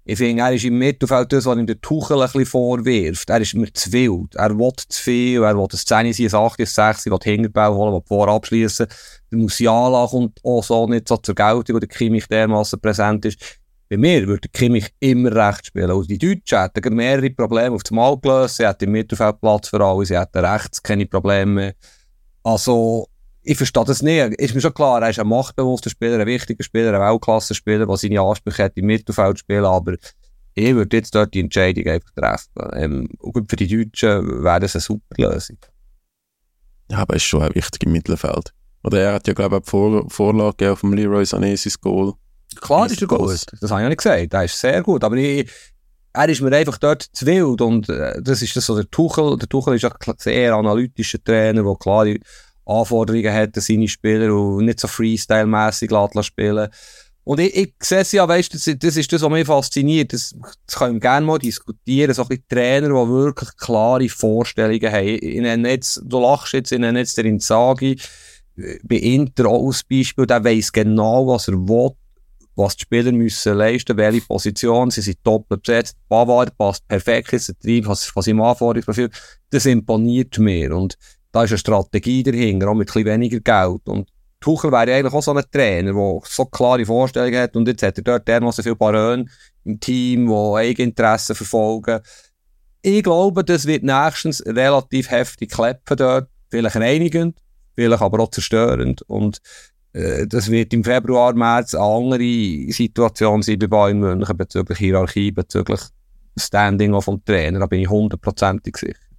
[0.04, 3.30] Ich finde, er ist im Mittelfeld das, was ihm der Tuchel ein bisschen vorwirft.
[3.30, 4.34] Er ist mir zu wild.
[4.36, 5.44] Er will zu viel.
[5.44, 8.28] Er will ein 10 sein, ein 8 ein 6 er will Hinterbau holen, will vor
[8.30, 8.88] abschließen.
[9.32, 13.60] Der Musiala kommt auch so nicht so zur Geltung, wo der Kimmich dermaßen präsent ist.
[13.90, 15.92] Bei mir würde der Kimmich immer rechts spielen.
[15.92, 18.58] Also die Deutschen gerade mehrere Probleme auf dem Mal gelöst.
[18.58, 20.06] Sie hatten im Mittelfeld Platz für alle.
[20.06, 21.74] Sie hatten rechts keine Probleme mehr.
[22.44, 23.08] Also,
[23.44, 24.36] ich verstehe das nicht.
[24.36, 27.98] Ist mir schon klar, er ist ein machtbewusster Spieler, ein wichtiger Spieler, ein Weltklasse-Spieler, der
[27.98, 29.96] seine Ansprüche hat im Mittelfeld spielen, aber
[30.54, 32.70] ich würde jetzt dort die Entscheidung einfach treffen.
[32.74, 35.58] Ähm, und gut für die Deutschen wäre das eine super Lösung.
[36.92, 38.54] Ja, aber er ist schon auch wichtig im Mittelfeld.
[38.84, 42.14] Oder er hat ja, glaube ich, auch Vor Vorlage auf dem Leroy Sané sein Goal.
[42.60, 43.46] Klar Ist er gut.
[43.62, 44.34] Das habe ich ja nicht gesagt.
[44.34, 45.04] Er ist sehr gut.
[45.04, 45.50] Aber ich,
[46.14, 47.62] er ist mir einfach dort zu wild.
[47.62, 49.38] Und äh, das ist das so der Tuchel.
[49.38, 52.18] Der Tuchel ist ein sehr analytischer Trainer, der klare
[52.66, 55.92] Anforderungen hat an seine Spieler und nicht so Freestyle-mässig
[56.22, 56.70] spielen.
[57.24, 60.12] Und ich, ich sehe es ja, weißt das, das ist das, was mich fasziniert.
[60.12, 60.36] Das,
[60.66, 62.14] das können wir gerne mal diskutieren.
[62.14, 65.20] So ein bisschen Trainer, die wirklich klare Vorstellungen haben.
[65.42, 67.98] Nenne jetzt, du lachst jetzt, ich nenne jetzt den Inzaghi.
[68.58, 71.92] Äh, Bei Inter als Beispiel, der weiss genau, was er will
[72.56, 77.52] was die Spieler müssen leisten, welche Position, sie sind doppelt besetzt, Bavard passt perfekt ins
[77.62, 79.10] Team, was, was im Anforderungsprofil,
[79.50, 80.98] das imponiert mir und
[81.32, 84.10] da ist eine Strategie dahinter, auch mit ein bisschen weniger Geld und
[84.40, 87.98] Tuchel wäre eigentlich auch so ein Trainer, der so klare Vorstellungen hat und jetzt hat
[87.98, 89.26] er dort dermassen viele Barone
[89.64, 92.00] im Team, die Eigeninteressen verfolgen.
[92.82, 97.38] Ich glaube, das wird nächstens relativ heftig klappen dort, vielleicht reinigend,
[97.76, 99.40] vielleicht aber auch zerstörend und
[99.94, 105.82] das wird im Februar, März eine andere Situation sein bei Bayern München bezüglich Hierarchie, bezüglich
[106.40, 107.60] Standing auch vom Trainer.
[107.60, 109.11] Da bin ich hundertprozentig sicher.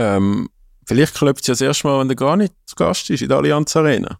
[0.00, 0.48] Ähm,
[0.86, 3.28] vielleicht klopft es ja das erste Mal, wenn er gar nicht zu Gast ist in
[3.28, 4.18] der Allianz Arena.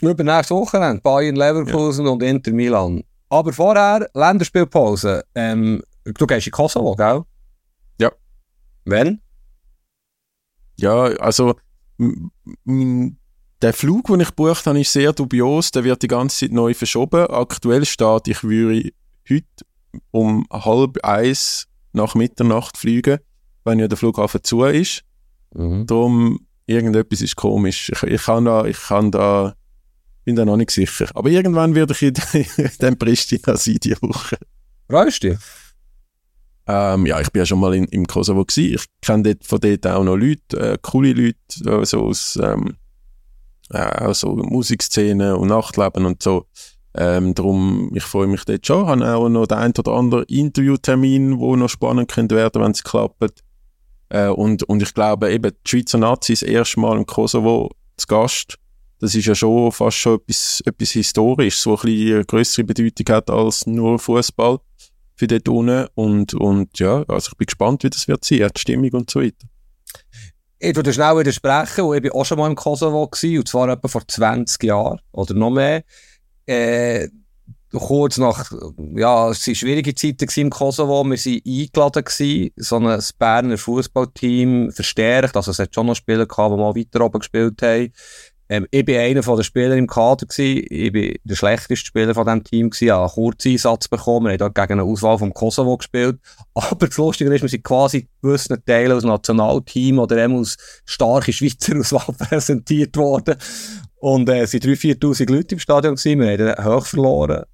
[0.00, 3.04] Übernächstes Wochenende Bayern, Leverkusen und Inter Milan.
[3.28, 5.22] Aber vorher Länderspielpause.
[5.34, 7.24] Ähm, du gehst in Kosovo, gell?
[8.00, 8.10] Ja.
[8.86, 9.20] Wenn?
[10.76, 11.56] Ja, also
[11.98, 15.72] der Flug, den ich gebucht habe, ist sehr dubios.
[15.72, 17.26] Der wird die ganze Zeit neu verschoben.
[17.26, 18.90] Aktuell steht, ich würde
[19.28, 19.46] heute
[20.10, 23.18] um halb eins nach Mitternacht fliegen,
[23.66, 25.02] wenn ja der Flughafen zu ist.
[25.54, 25.86] Mhm.
[25.86, 27.90] Darum, irgendetwas ist komisch.
[27.90, 29.54] Ich, ich kann da, ich kann da,
[30.24, 31.08] bin da noch nicht sicher.
[31.14, 34.36] Aber irgendwann werde ich in, in dem Pristina sein, diese Woche.
[34.88, 35.38] Freust du dich?
[36.68, 38.74] Ähm, ja, ich bin ja schon mal in, im Kosovo gewesen.
[38.74, 42.76] Ich kenne dort, von dort auch noch Leute, äh, coole Leute, äh, so aus, ähm,
[43.70, 46.46] äh, auch so Musikszene und Nachtleben und so.
[46.98, 48.86] Ähm, darum, ich freue mich dort schon.
[48.86, 52.82] Habe auch noch den ein oder anderen Interviewtermin, wo noch spannend könnte werden, wenn es
[52.82, 53.44] klappt.
[54.08, 58.06] Äh, und, und ich glaube eben, die Schweizer Nazis das erste Mal im Kosovo zu
[58.06, 58.58] Gast.
[58.98, 63.14] Das ist ja schon fast schon etwas, etwas Historisches, so ein bisschen eine grössere Bedeutung
[63.14, 64.58] hat als nur Fußball
[65.16, 65.86] für dort unten.
[65.94, 69.20] Und, und ja, also ich bin gespannt, wie das wird sein, die Stimmung und so
[69.20, 69.46] weiter.
[70.58, 73.88] Ich würde schnell widersprechen, weil ich auch schon mal im Kosovo gewesen, und zwar etwa
[73.88, 75.84] vor 20 Jahren oder noch mehr.
[76.46, 77.08] Äh,
[77.72, 78.50] kurz nach,
[78.94, 81.04] ja, es waren schwierige Zeiten im Kosovo.
[81.04, 85.36] Wir waren eingeladen gewesen, so ein Berner Fußballteam verstärkt.
[85.36, 87.92] Also es hat schon noch Spieler gehabt, die mal weiter oben gespielt haben.
[88.48, 90.64] Ähm, ich bin einer von den Spielern im Kader gewesen.
[90.70, 92.84] Ich bin der schlechteste Spieler von diesem Team gewesen.
[92.84, 94.26] Ich habe einen Kurzeinsatz bekommen.
[94.26, 96.20] Wir haben dort gegen eine Auswahl vom Kosovo gespielt.
[96.54, 101.32] Aber das Lustige ist, wir sind quasi gewissen Teilen aus Nationalteam oder eben aus starken
[101.32, 103.36] Schweizer Auswahl präsentiert worden.
[103.96, 106.20] Und, äh, es waren 3.000, 4.000 Leute im Stadion gewesen.
[106.20, 107.44] Wir haben hoch verloren.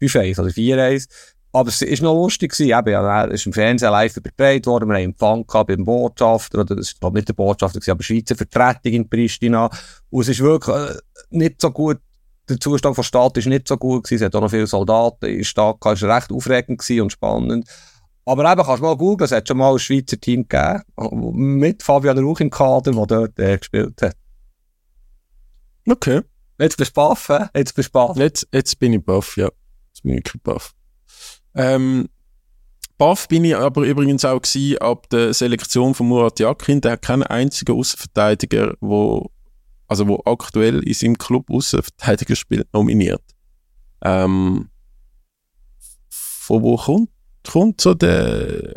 [0.00, 1.08] 5-1 oder 4-1.
[1.52, 2.52] Aber es war noch lustig.
[2.52, 2.78] Gewesen.
[2.78, 4.88] Eben, ja, ist im Fernsehen live übertragen worden.
[4.88, 8.36] Wir haben Empfang gehabt beim Botschafter, oder das war nicht der Botschafter, gewesen, aber Schweizer
[8.36, 9.68] Vertretung in Pristina.
[10.10, 10.94] Und es ist wirklich äh,
[11.30, 11.98] nicht so gut,
[12.48, 14.22] der Zustand von Stadt ist nicht so gut gewesen.
[14.22, 15.98] Es hat auch noch viele Soldaten in der Stadt gehabt.
[15.98, 17.68] Es war recht aufregend und spannend.
[18.24, 20.82] Aber eben, kannst du mal googeln, es hat schon mal ein Schweizer Team gegeben,
[21.58, 24.16] mit Fabian Rauch im Kader, der dort äh, gespielt hat.
[25.88, 26.20] Okay.
[26.58, 27.28] Jetzt bist du baff?
[27.54, 28.16] Jetzt bist du baff.
[28.16, 29.48] Jetzt, jetzt bin ich baff, ja.
[30.02, 30.74] Jetzt bin ich baff.
[31.54, 32.08] Ähm,
[32.96, 36.80] baff bin ich aber übrigens auch gewesen, ab der Selektion von Murat Yakin.
[36.80, 39.30] Der hat keinen einzigen Außenverteidiger, wo,
[39.88, 43.22] also wo aktuell in seinem Club Außenverteidiger spielt, nominiert.
[44.02, 44.68] Ähm,
[46.08, 47.10] von wo kommt,
[47.46, 48.74] kommt so der,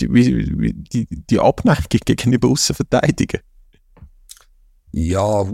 [0.00, 0.08] die,
[0.92, 3.40] die, die Abneigung gegenüber Außenverteidiger?
[4.92, 5.46] Ja,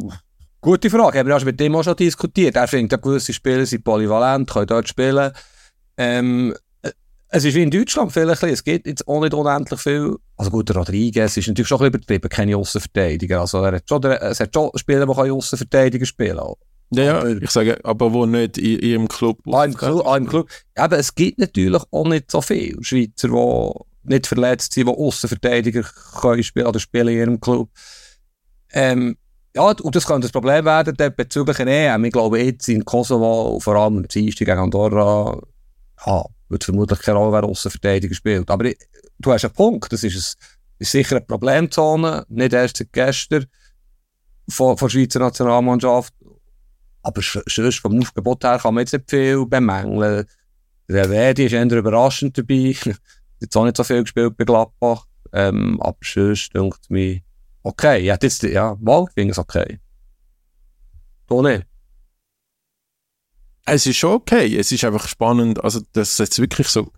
[0.65, 1.19] gute Frage.
[1.19, 2.57] Haben hast mit dem auch schon diskutiert.
[2.57, 5.31] Er findet, ja, gewisse Spieler sind polyvalent, können dort spielen.
[5.97, 6.55] Ähm,
[7.29, 10.75] es ist wie in Deutschland vielleicht, es gibt jetzt auch nicht unendlich viel, also gut,
[10.75, 14.55] Rodriguez ist natürlich schon ein bisschen übertrieben, keine Aussenverteidiger, also er hat schon, es hat
[14.55, 16.55] schon Spieler, die Aussenverteidiger spielen können.
[17.05, 19.41] Ja, aber, ich sage, aber wo nicht in ihrem Club.
[19.51, 20.49] Ah, im Club, ah, im Club.
[20.77, 24.95] Ja, aber es gibt natürlich auch nicht so viele Schweizer, die nicht verletzt sind, die
[24.95, 25.83] Aussenverteidiger
[26.21, 27.69] können spielen oder spielen in ihrem Club.
[28.73, 29.17] Ähm,
[29.57, 32.05] ja, und das könnte das Problem werden bezüglich einer EM.
[32.05, 35.41] Ich glaube, jetzt in Kosovo, vor allem im Dienstag gegen Andorra,
[36.05, 38.51] ja, wird vermutlich keine Rolle, wer Aussenverteidiger spielt.
[38.51, 38.77] Aber ich,
[39.19, 39.93] du hast einen Punkt.
[39.93, 40.45] Das ist, ein,
[40.81, 43.47] ist sicher eine Problemzone, nicht erst seit gestern
[44.49, 46.13] von, von der Schweizer Nationalmannschaft.
[47.03, 50.27] Aber sonst vom Aufgebot her kann man jetzt nicht viel bemängeln.
[50.89, 52.75] Der Verdi ist eher überraschend dabei.
[53.41, 55.07] jetzt auch nicht so viel gespielt bei Gladbach.
[55.33, 57.21] Ähm, aber sonst denkt mir,
[57.65, 59.81] okay, ja, jetzt, ja, ich finde es okay.
[61.27, 61.67] Du nicht?
[63.67, 64.57] Es ist schon okay.
[64.57, 66.93] Es ist einfach spannend, also, dass jetzt wirklich so,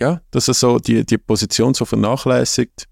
[0.00, 2.88] ja, dass er so die, die Position so vernachlässigt.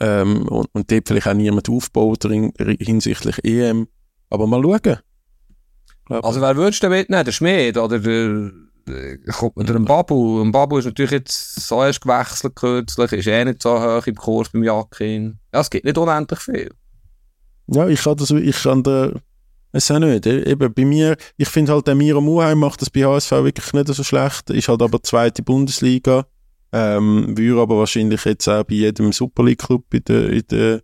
[0.00, 3.86] Ähm, und, und dort vielleicht auch niemand aufbaut hinsichtlich EM.
[4.30, 4.98] Aber mal schauen.
[6.06, 6.24] Glaub.
[6.24, 7.24] Also, wer würdest du mitnehmen?
[7.24, 8.50] Der Schmied oder der,
[9.54, 10.42] oder ein Babu?
[10.42, 14.14] Ein Babu ist natürlich jetzt so erst gewechselt kürzlich, ist eh nicht so hoch im
[14.14, 15.38] Kurs beim Jakin.
[15.52, 16.70] Ja, es gibt nicht unendlich viel.
[17.66, 19.12] Ja, ich kann das, ich kann da,
[19.72, 20.26] es auch nicht.
[20.26, 23.72] E-, eben bei mir, ich finde halt, der Miro Muheim macht das bei HSV wirklich
[23.72, 24.50] nicht so schlecht.
[24.50, 26.26] Ist halt aber zweite Bundesliga.
[26.72, 30.82] Ähm, würde aber wahrscheinlich jetzt auch bei jedem Super League-Club in der, in der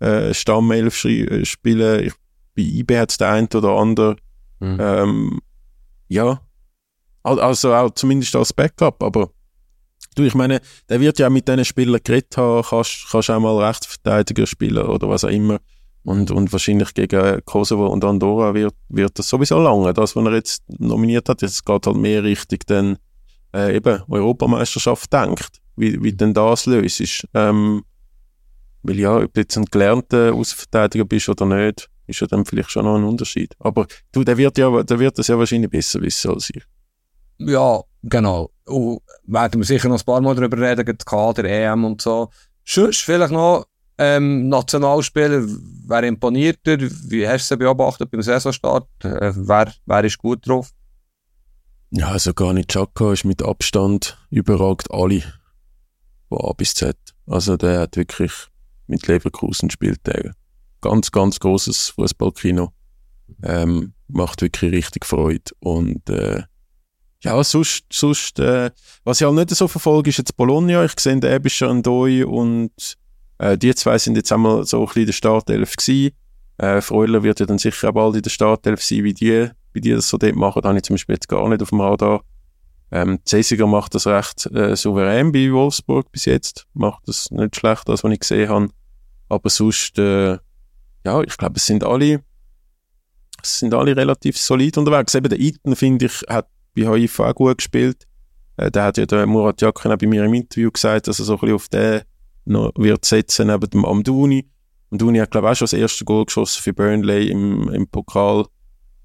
[0.00, 2.04] äh, Stammelf äh, spielen.
[2.04, 2.14] Ich,
[2.54, 4.16] bei IB hat es der eine oder andere.
[4.60, 4.78] Mhm.
[4.80, 5.40] Ähm,
[6.08, 6.40] ja.
[7.26, 9.30] Also auch zumindest als Backup, aber
[10.14, 13.64] du, ich meine, der wird ja mit diesen Spielern geredet haben, kannst, kannst auch mal
[13.64, 15.58] Rechtsverteidiger spielen oder was auch immer.
[16.04, 19.92] Und, und wahrscheinlich gegen Kosovo und Andorra wird, wird das sowieso lange.
[19.92, 22.98] Das, was er jetzt nominiert hat, jetzt geht halt mehr Richtung dann
[23.52, 27.26] äh, eben Europameisterschaft denkt, wie, wie denn das löst.
[27.34, 27.82] Ähm,
[28.84, 32.70] weil ja, ob du jetzt ein gelernter Außenverteidiger bist oder nicht, ist ja dann vielleicht
[32.70, 33.52] schon noch ein Unterschied.
[33.58, 36.62] Aber du, der wird ja, der wird das ja wahrscheinlich besser wissen als ich.
[37.38, 38.50] Ja, genau.
[38.64, 42.30] Und werden wir sicher noch ein paar Mal darüber reden, Kader, EM und so.
[42.64, 43.66] Sonst vielleicht noch
[43.98, 45.44] ähm, Nationalspieler,
[45.86, 46.78] wer imponiert dir?
[46.80, 48.88] Wie hast du sie beobachtet beim Saisonstart?
[49.04, 50.70] Äh, wer, wer ist gut drauf?
[51.90, 55.22] Ja, also gar nicht Chaka ist mit Abstand überragt alle
[56.28, 56.96] von A bis Z.
[57.26, 58.32] Also der hat wirklich
[58.86, 60.00] mit Leverkusen gespielt.
[60.06, 60.34] Der
[60.80, 62.72] ganz, ganz großes Fußballkino.
[63.42, 65.52] Ähm, macht wirklich richtig Freude.
[65.60, 66.42] Und äh,
[67.26, 68.70] ja, sonst, sonst äh,
[69.02, 70.84] was ich halt nicht so verfolge, ist jetzt Bologna.
[70.84, 72.70] Ich sehe, der ist schon Doi und
[73.38, 76.12] äh, die zwei sind jetzt einmal so ein bisschen in der Startelf gewesen.
[76.58, 79.80] Äh, Freuler wird ja dann sicher auch bald in der Startelf sein, wie die, wie
[79.80, 80.62] die das so dort machen.
[80.62, 82.22] Da habe ich zum Beispiel jetzt gar nicht auf dem Radar.
[82.92, 86.68] Ähm, Cesiger macht das recht äh, souverän bei Wolfsburg bis jetzt.
[86.74, 88.68] Macht das nicht schlecht, das, was ich gesehen habe.
[89.28, 90.38] Aber sonst, äh,
[91.04, 92.22] ja, ich glaube, es sind alle,
[93.42, 95.16] es sind alle relativ solid unterwegs.
[95.16, 96.46] Eben der Iten, finde ich, hat
[96.76, 98.06] bei HIF auch gut gespielt.
[98.56, 101.24] Äh, der hat ja der Murat Yakin auch bei mir im Interview gesagt, dass er
[101.24, 102.02] so ein bisschen auf den
[102.44, 104.48] noch wird setzen neben dem Amduni.
[104.92, 108.46] Amduni hat, glaube ich, auch schon das erste Goal geschossen für Burnley im, im Pokal.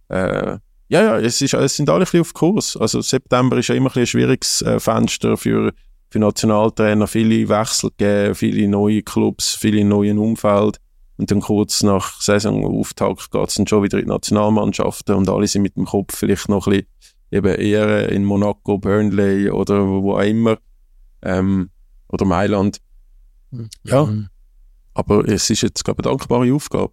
[0.10, 0.58] Äh,
[0.90, 2.78] ja, ja, es, ist, es sind alle ein bisschen auf Kurs.
[2.78, 5.74] Also September ist ja immer ein, ein schwieriges äh, Fenster für,
[6.10, 7.08] für Nationaltrainer.
[7.08, 10.78] Viele Wechsel gegeben, viele neue Clubs, viele neue Umfeld.
[11.18, 15.48] Und dann kurz nach Saisonauftakt geht es dann schon wieder in die Nationalmannschaften und alle
[15.48, 16.88] sind mit dem Kopf vielleicht noch ein bisschen
[17.32, 20.58] eben eher in Monaco, Burnley oder wo auch immer.
[21.24, 21.70] Ähm,
[22.10, 22.80] oder Mailand.
[23.84, 24.28] Ja, Mhm.
[24.94, 26.92] aber es ist jetzt, glaube ich, eine dankbare Aufgabe.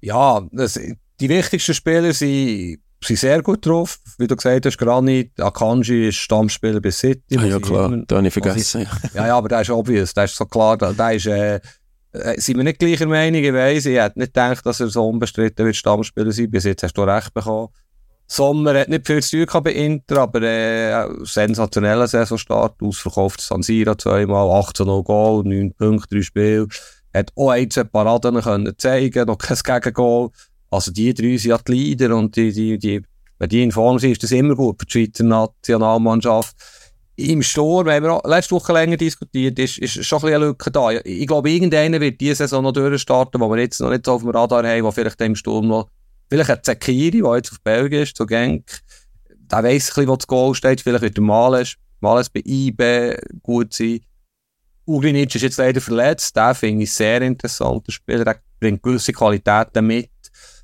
[0.00, 0.74] Ja, das,
[1.20, 3.98] die wichtigsten Spieler sind, sind sehr gut drauf.
[4.18, 7.36] Wie du gesagt hast, Granit, Akanji ist Stammspieler bei City.
[7.38, 8.86] Ah, ja, ich klar, immer- da habe ich vergessen.
[9.14, 11.60] Ja, ja, aber der ist obvious, der ist so klar, der, der ist, äh,
[12.12, 15.06] äh, sind wir nicht gleicher Meinung, ich weiss, ich hätte nicht gedacht, dass er so
[15.08, 17.68] unbestritten wird Stammspieler sein, bis jetzt hast du recht bekommen.
[18.32, 23.96] Sommer hat nicht viel zu tun bei Inter, aber äh, sensationeller Saisonstart, ausverkauft San Siro
[23.96, 26.68] zweimal, 18-0 Goal, 9 Punkte, 3 Spiele,
[27.12, 30.30] hat auch ein, zwei Paraden können zeigen, noch kein Gegengol,
[30.70, 33.02] also die drei sind ja die Leader und die, die, die,
[33.38, 36.54] wenn die in Form sind, ist das immer gut für die Schweizer Nationalmannschaft.
[37.16, 40.70] Im Sturm haben wir letzte Woche länger diskutiert, ist, ist schon ein bisschen eine Lücke
[40.70, 40.90] da.
[40.90, 44.22] Ich glaube, irgendeiner wird diese Saison noch durchstarten, wo wir jetzt noch nicht so auf
[44.22, 45.88] dem Radar haben, wo vielleicht im Sturm noch,
[46.30, 48.80] vielleicht ein Zekiri, der jetzt auf Belgien ist, zu Genk,
[49.28, 53.16] der weiss ein bisschen, wo das Goal steht, vielleicht wird der Males, Males bei IB
[53.42, 54.00] gut sein.
[54.86, 59.12] Ugrinic ist jetzt leider verletzt, der finde ich sehr interessant, der Spieler, der bringt gewisse
[59.12, 60.10] Qualitäten mit,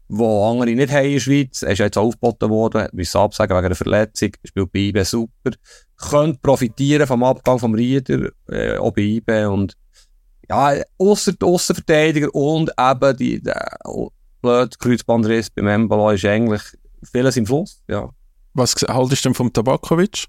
[0.09, 1.63] die andere nicht haben in der Schweiz.
[1.63, 5.51] Er ist jetzt aufgeboten worden, hat müssen absagen wegen einer Verletzung, spielt bei IB super.
[5.97, 9.77] Könnte profitieren vom Abgang vom Rieder, äh, auch bei IB und
[10.49, 13.43] ja, ausser die Aussenverteidiger und eben die,
[13.85, 14.11] oh,
[14.41, 16.63] blöd Kreuzbandriss beim Embolo ist eigentlich
[17.11, 18.11] vieles im Fluss, ja.
[18.55, 20.27] Was haltest du denn vom Tabakovic?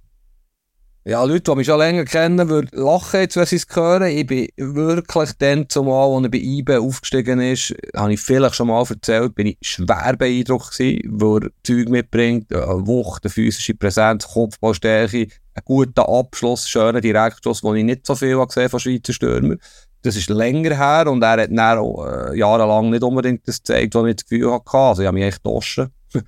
[1.08, 4.10] Ja, Leute, die mich schon länger kennen, würden lachen jetzt, wenn sie es hören.
[4.10, 8.68] Ich bin wirklich dann zumal, als er bei IBE aufgestiegen ist, habe ich vielleicht schon
[8.68, 13.74] mal erzählt, bin ich schwer beeindruckt gewesen, weil er Zeug mitbringt, eine Wucht, eine physische
[13.74, 18.82] Präsenz, Kopfballstärke, einen guten Abschluss, schönen Direktschluss, den ich nicht so viel habe gesehen von
[18.82, 19.60] Schweizer Stürmern.
[20.02, 24.08] Das ist länger her und er hat dann äh, jahrelang nicht unbedingt das gezeigt, was
[24.08, 24.78] ich das Gefühl hatte.
[24.78, 25.92] Also ich habe mich echt getoschen.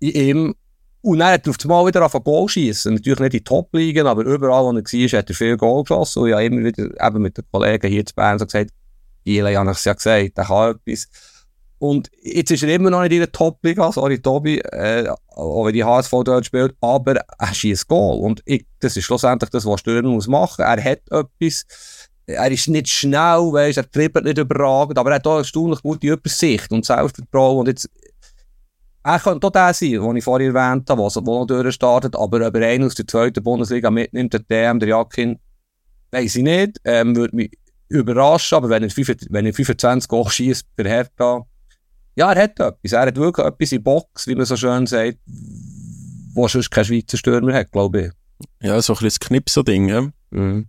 [0.00, 0.54] in ihm.
[1.02, 2.94] Und dann hat er auf einmal wieder angefangen Goal schießen.
[2.94, 6.22] Natürlich nicht in Top-Ligen, aber überall, wo er war, hat er viel Goal geschossen.
[6.22, 8.70] Und ich habe immer wieder eben mit den Kollegen hier zu Bern so gesagt,
[9.24, 11.08] Ile, habe ich es ja gesagt, der kann etwas.
[11.78, 15.74] Und jetzt ist er immer noch nicht in der Top-Liga, sorry Tobi, äh, auch wenn
[15.74, 18.18] die HSV dort spielt, aber er schießt Goal.
[18.18, 20.58] Und ich, das ist schlussendlich das, was Stürmer muss.
[20.58, 21.66] Er hat etwas,
[22.26, 25.80] er ist nicht schnell, weißt, er trippelt nicht überragend, aber er hat auch eine erstaunlich
[25.82, 27.60] gute Übersicht und Selbstvertrauen.
[27.60, 27.88] Und jetzt,
[29.04, 32.56] er könnte auch der sein, den ich vorhin erwähnt habe, der noch durchstartet, aber ob
[32.56, 35.38] er einen aus der zweiten Bundesliga mitnimmt, der DM, der Jakin,
[36.10, 36.80] weiss ich nicht.
[36.84, 37.52] Ähm, würde mich
[37.88, 41.46] überraschen, aber wenn er, 5, wenn er 25 Goal schießt für Hertha,
[42.16, 42.92] ja, er hat etwas.
[42.92, 45.18] Er hat wirklich etwas in der Box, wie man so schön sagt,
[46.34, 48.10] wo sonst kein Schweizer Stürmer hat, glaube ich.
[48.60, 50.08] Ja, so ein bisschen das Knipser-Ding, ja.
[50.30, 50.66] Mhm.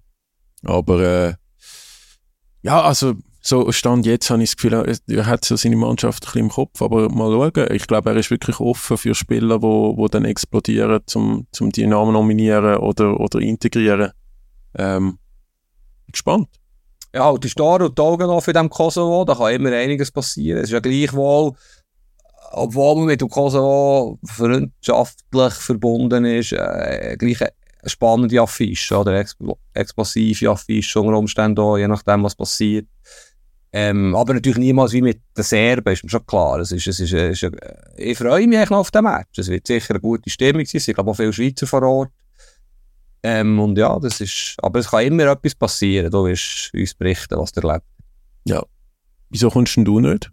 [0.63, 1.33] Aber äh,
[2.67, 6.25] ja, also so Stand jetzt habe ich das Gefühl, er- hat so seine Mannschaft ein
[6.25, 7.71] bisschen im Kopf, aber mal schauen.
[7.71, 11.87] Ich glaube, er ist wirklich offen für Spieler, wo, wo dann explodieren, zum, zum die
[11.87, 14.11] Namen nominieren oder, oder integrieren.
[14.77, 15.17] Ähm,
[16.11, 16.49] gespannt.
[17.15, 20.11] Ja, und die Star und die Augen auf in diesem Kosovo, da kann immer einiges
[20.11, 20.59] passieren.
[20.59, 21.53] Es ist ja gleichwohl,
[22.51, 27.39] obwohl man mit dem Kosovo freundschaftlich verbunden ist, äh, gleich
[27.85, 32.87] spannende Affische oder expl explosive Affische unter Umständen auch, je nachdem, was passiert.
[33.71, 36.59] Ähm, aber natürlich niemals wie mit den Serben, ist mir schon klar.
[36.59, 37.55] Es ist, es ist, es ist,
[37.97, 39.37] ich freue mich eigentlich noch auf den Match.
[39.37, 40.77] Es wird sicher eine gute Stimmung sein.
[40.77, 42.11] Es sind, glaube auch viele Schweizer vor Ort.
[43.23, 46.09] Ähm, und ja, das ist, aber es kann immer etwas passieren.
[46.09, 47.85] Du wirst uns berichten, was du erlebt.
[49.29, 50.31] Wieso kommst denn du nicht?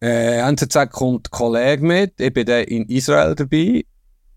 [0.00, 2.20] Äh, NZZ kommt ein Kollege mit.
[2.20, 3.84] Ich bin in Israel dabei.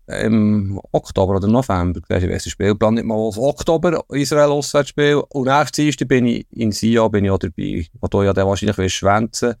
[0.08, 2.00] Im Oktober oder November.
[2.08, 3.14] Ich weiß den Spielplan nicht mal.
[3.14, 3.36] aus.
[3.36, 5.22] Oktober Israel Auswärtsspiel.
[5.28, 7.86] Und nächstes bin ich in Sion bin ich auch dabei.
[8.00, 9.54] Wo du ja dann wahrscheinlich willst schwänzen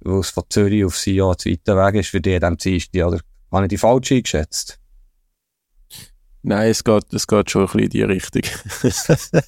[0.00, 3.06] weil es von Zürich auf Sion zu weiter Weg ist für dich diesem Dienstag.
[3.06, 3.20] Oder
[3.52, 4.78] habe ich die falsch eingeschätzt?
[6.42, 8.42] Nein, es geht, es geht schon ein bisschen in die Richtung.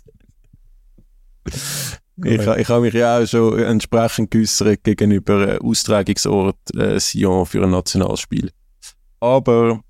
[2.25, 7.63] ich, ich habe mich ja auch schon entsprechend geäussert gegenüber äh, Austragungsort äh, Sion für
[7.63, 8.51] ein Nationalspiel.
[9.21, 9.81] Aber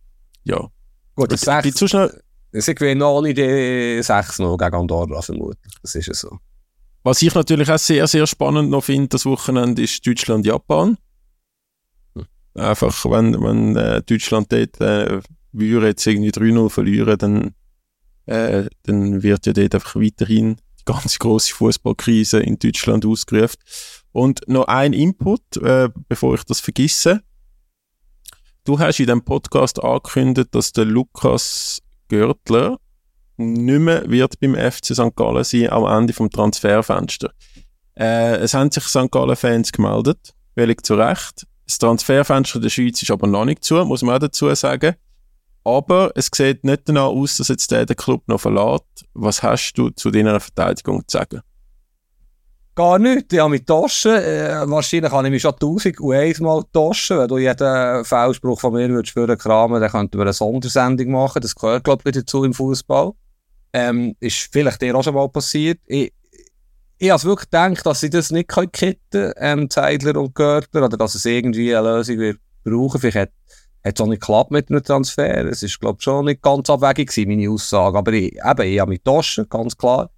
[0.45, 0.69] ja,
[1.15, 2.23] Gut, das gibt so schnell,
[2.53, 5.73] Sie gewinnen ohne die 6-0 gegen Andorra vermutlich.
[5.83, 6.39] Das ist ja so.
[7.03, 10.97] was ich natürlich auch sehr, sehr spannend noch finde, das Wochenende ist Deutschland-Japan.
[12.15, 12.27] Hm.
[12.55, 15.21] Einfach, wenn, wenn äh, Deutschland dort äh,
[15.53, 17.55] würde jetzt irgendwie 3-0 verlieren, dann,
[18.27, 23.59] äh, dann wird ja dort einfach weiterhin die ganz große Fußballkrise in Deutschland ausgerufen.
[24.13, 27.23] Und noch ein Input, äh, bevor ich das vergesse.
[28.71, 32.79] Du hast in dem Podcast angekündigt, dass der Lukas Görtler
[33.37, 35.17] nicht mehr wird beim FC St.
[35.17, 37.33] Gallen sein am Ende vom Transferfenster.
[37.99, 39.11] Äh, es haben sich St.
[39.11, 41.49] Gallen-Fans gemeldet, völlig zu Recht.
[41.67, 44.95] Das Transferfenster der Schweiz ist aber noch nicht zu, muss man auch dazu sagen.
[45.65, 49.05] Aber es sieht nicht danach aus, dass jetzt der den Club noch verlässt.
[49.15, 51.41] Was hast du zu deiner Verteidigung zu sagen?
[52.75, 53.33] Gar nichts.
[53.35, 54.13] Ich habe mich Taschen.
[54.13, 57.19] Äh, wahrscheinlich kann ich mich schon tausend und einmal Taschen.
[57.19, 61.43] Wenn du jeden Fehlspruch von mir würdest für kramen, dann könnten wir eine Sondersendung machen.
[61.43, 63.13] Das gehört, glaube ich, dazu im Fußball.
[63.73, 65.79] Ähm, ist vielleicht dir auch schon mal passiert.
[65.87, 66.13] Ich,
[66.99, 70.97] ich habe wirklich gedacht, dass sie das nicht kitten können, ähm, Zeidler und Görtler, oder
[70.97, 73.01] dass es irgendwie eine Lösung wird brauchen.
[73.01, 73.31] Vielleicht hat,
[73.83, 75.47] es auch nicht geklappt mit einem Transfer.
[75.47, 77.97] Es ist, glaube ich, schon nicht ganz abwegig meine Aussage.
[77.97, 80.11] Aber ich, eben, ich habe mit Taschen, ganz klar.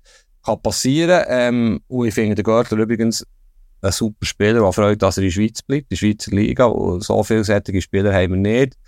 [0.45, 1.25] Kann passieren.
[1.29, 3.25] Ähm, und ich finde den Görtler übrigens
[3.81, 6.65] ein super Spieler, der freut, dass er in der Schweiz bleibt, in der Schweizer Liga.
[6.65, 8.79] Und so vielseitige Spieler haben wir nicht.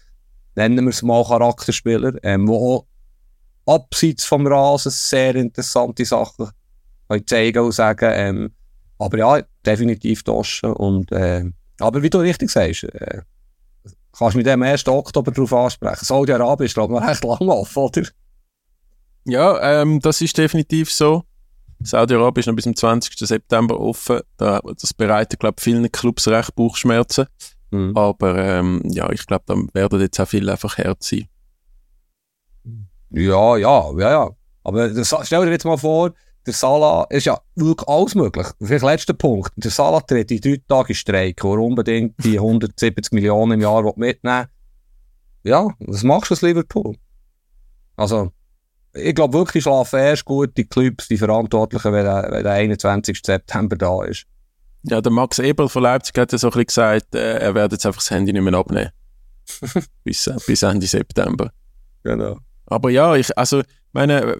[0.56, 2.86] Nennen wir es mal Charakterspieler, ähm, wo
[3.66, 6.50] abseits vom Rasen sehr interessante Sachen
[7.08, 8.10] können zeigen und sagen.
[8.12, 8.52] Ähm,
[8.98, 11.08] aber ja, definitiv Taschen.
[11.08, 11.50] Äh,
[11.80, 13.22] aber wie du richtig sagst, äh,
[14.16, 14.86] kannst du mit dem 1.
[14.86, 16.04] Oktober darauf ansprechen.
[16.04, 18.02] Saudi-Arabien ist, glaube ich, noch recht lang offen, oder?
[19.24, 21.24] Ja, ähm, das ist definitiv so.
[21.84, 23.18] Saudi-Arabien ist noch bis zum 20.
[23.18, 24.20] September offen.
[24.36, 27.26] Da, das bereitet, glaube ich, vielen Clubs recht Bauchschmerzen.
[27.70, 27.96] Mhm.
[27.96, 31.28] Aber ähm, ja, ich glaube, da werden jetzt auch viele einfach Herz sein.
[33.10, 34.30] Ja, ja, ja, ja.
[34.64, 36.12] Aber das, stell dir jetzt mal vor,
[36.46, 38.46] der Salah ist ja wirklich alles möglich.
[38.60, 39.52] Vielleicht letzter Punkt.
[39.56, 43.82] Der Salah tritt in drei Tage Streik, wo er unbedingt die 170 Millionen im Jahr
[43.96, 44.46] mitnehmen
[45.42, 46.96] Ja, was machst du als Liverpool?
[47.96, 48.32] Also,
[48.94, 53.20] ich glaube wirklich, schlafen erst gut die Clubs, die Verantwortlichen, wenn der, wenn der 21.
[53.24, 54.26] September da ist.
[54.82, 57.74] Ja, der Max Eberl von Leipzig hat ja so ein bisschen gesagt, äh, er werde
[57.74, 58.90] jetzt einfach das Handy nicht mehr abnehmen.
[60.04, 61.50] bis, bis Ende September.
[62.02, 62.38] Genau.
[62.66, 64.36] Aber ja, ich, also, meine,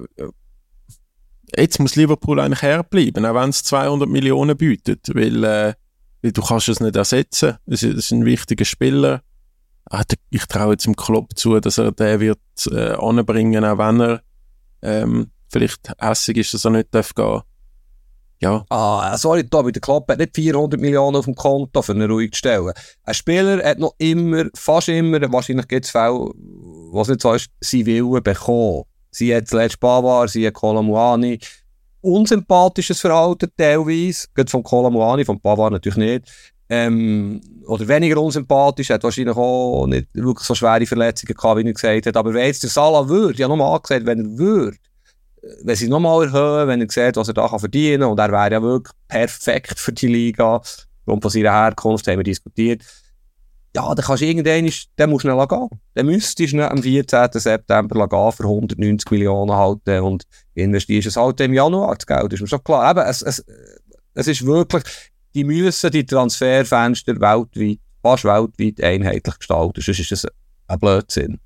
[1.57, 5.75] jetzt muss Liverpool eigentlich herbleiben, auch wenn es 200 Millionen bietet, weil, äh,
[6.23, 7.57] weil du kannst es nicht ersetzen.
[7.67, 9.23] Es ist ein wichtiger Spieler.
[9.91, 12.39] Ah, ich traue jetzt dem Klopp zu, dass er den wird
[12.71, 14.23] äh, anbringen, auch wenn er
[14.85, 17.43] ähm, vielleicht hässig ist, dass er nicht darf gehen.
[18.41, 18.65] Ja.
[18.69, 22.33] Ah, sorry, Tobi, der Klopp hat nicht 400 Millionen auf dem Konto für eine ruhig
[22.33, 22.73] zu stellen.
[23.05, 26.31] Ein Spieler hat noch immer, fast immer, wahrscheinlich gibt es Fälle,
[26.93, 28.83] was nicht so ist, sie Willen bekommen.
[29.11, 31.39] Sie hat zuletzt Bavar, sie hat Kolamuani.
[32.01, 36.54] Unsympathisches Verhalten teilweise, geht vom Kolamuani, vom Bavar natürlich nicht.
[36.75, 41.73] Ähm, oder weniger unsympathisch, hat wahrscheinlich auch nicht wirklich so schwere Verletzungen gehabt, wie er
[41.73, 42.17] gesagt hat.
[42.17, 44.77] Aber wenn jetzt der Salah würde, ja nochmal angesagt, wenn er würde,
[45.63, 48.33] wenn sie nochmal erhöhen, wenn er sieht, was er da kann verdienen kann, und er
[48.33, 50.61] wäre ja wirklich perfekt für die Liga,
[51.07, 52.83] und von seiner Herkunft haben wir diskutiert,
[53.77, 55.69] ja, dann kannst du irgendwann, dann musst du schnell gehen.
[55.95, 57.29] Dann müsstest du am 14.
[57.33, 62.41] September gehen für 190 Millionen halten und investierst es halt im Januar, das Geld ist
[62.41, 62.91] mir schon klar.
[62.91, 63.45] Eben, es, es,
[64.15, 64.85] es ist wirklich,
[65.35, 70.27] die müssen die Transferfenster weltweit, fast weltweit einheitlich gestalten, sonst ist das
[70.69, 71.41] ein Blödsinn.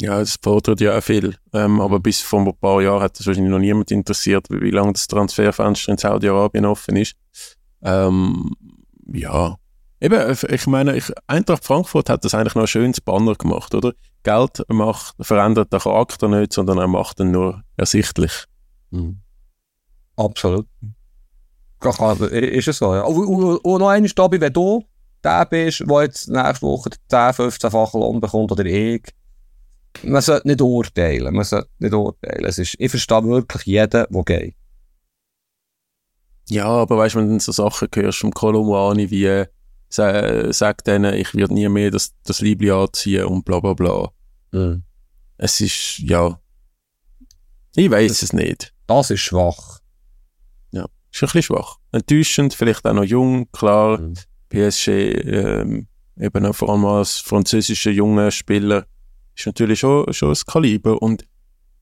[0.00, 1.36] Ja, es fordert ja auch viel.
[1.52, 4.94] Ähm, aber bis vor ein paar Jahren hat das wahrscheinlich noch niemand interessiert, wie lange
[4.94, 7.14] das Transferfenster in Saudi-Arabien offen ist.
[7.82, 8.50] Ähm,
[9.12, 9.56] ja.
[10.00, 13.92] Eben, ich meine, ich, Eintracht Frankfurt hat das eigentlich noch ein schönes Banner gemacht, oder?
[14.24, 18.46] Geld macht, verändert den Charakter nicht, sondern er macht ihn nur ersichtlich.
[18.90, 19.20] Mhm.
[20.16, 20.66] Absolut.
[22.26, 23.02] Ist es so, ja.
[23.02, 24.84] Und, und, und noch eine Stabi, wenn du
[25.22, 29.02] der bist, der jetzt nächste Woche 10, 15-fache Lohn bekommt, oder ich,
[30.02, 31.34] man sollte nicht urteilen.
[31.34, 32.44] Man sollte nicht urteilen.
[32.44, 34.54] Es ist, ich verstehe wirklich jeden, der geht.
[36.48, 41.14] Ja, aber weißt du, wenn du so Sachen hörst vom Kolumani wie äh, sagt denen,
[41.14, 44.10] ich werde nie mehr das, das Liebli anziehen und bla bla bla.
[44.50, 44.82] Mhm.
[45.38, 46.38] Es ist, ja.
[47.74, 48.74] Ich weiß es nicht.
[48.86, 49.80] Das ist schwach.
[51.12, 51.76] Ist ein bisschen schwach.
[51.92, 54.00] Enttäuschend, vielleicht auch noch jung, klar.
[54.00, 54.14] Mhm.
[54.48, 55.86] PSG, ähm,
[56.18, 58.86] eben auch vor allem als französischer junger Spieler,
[59.36, 61.00] ist natürlich schon, schon das Kaliber.
[61.00, 61.26] Und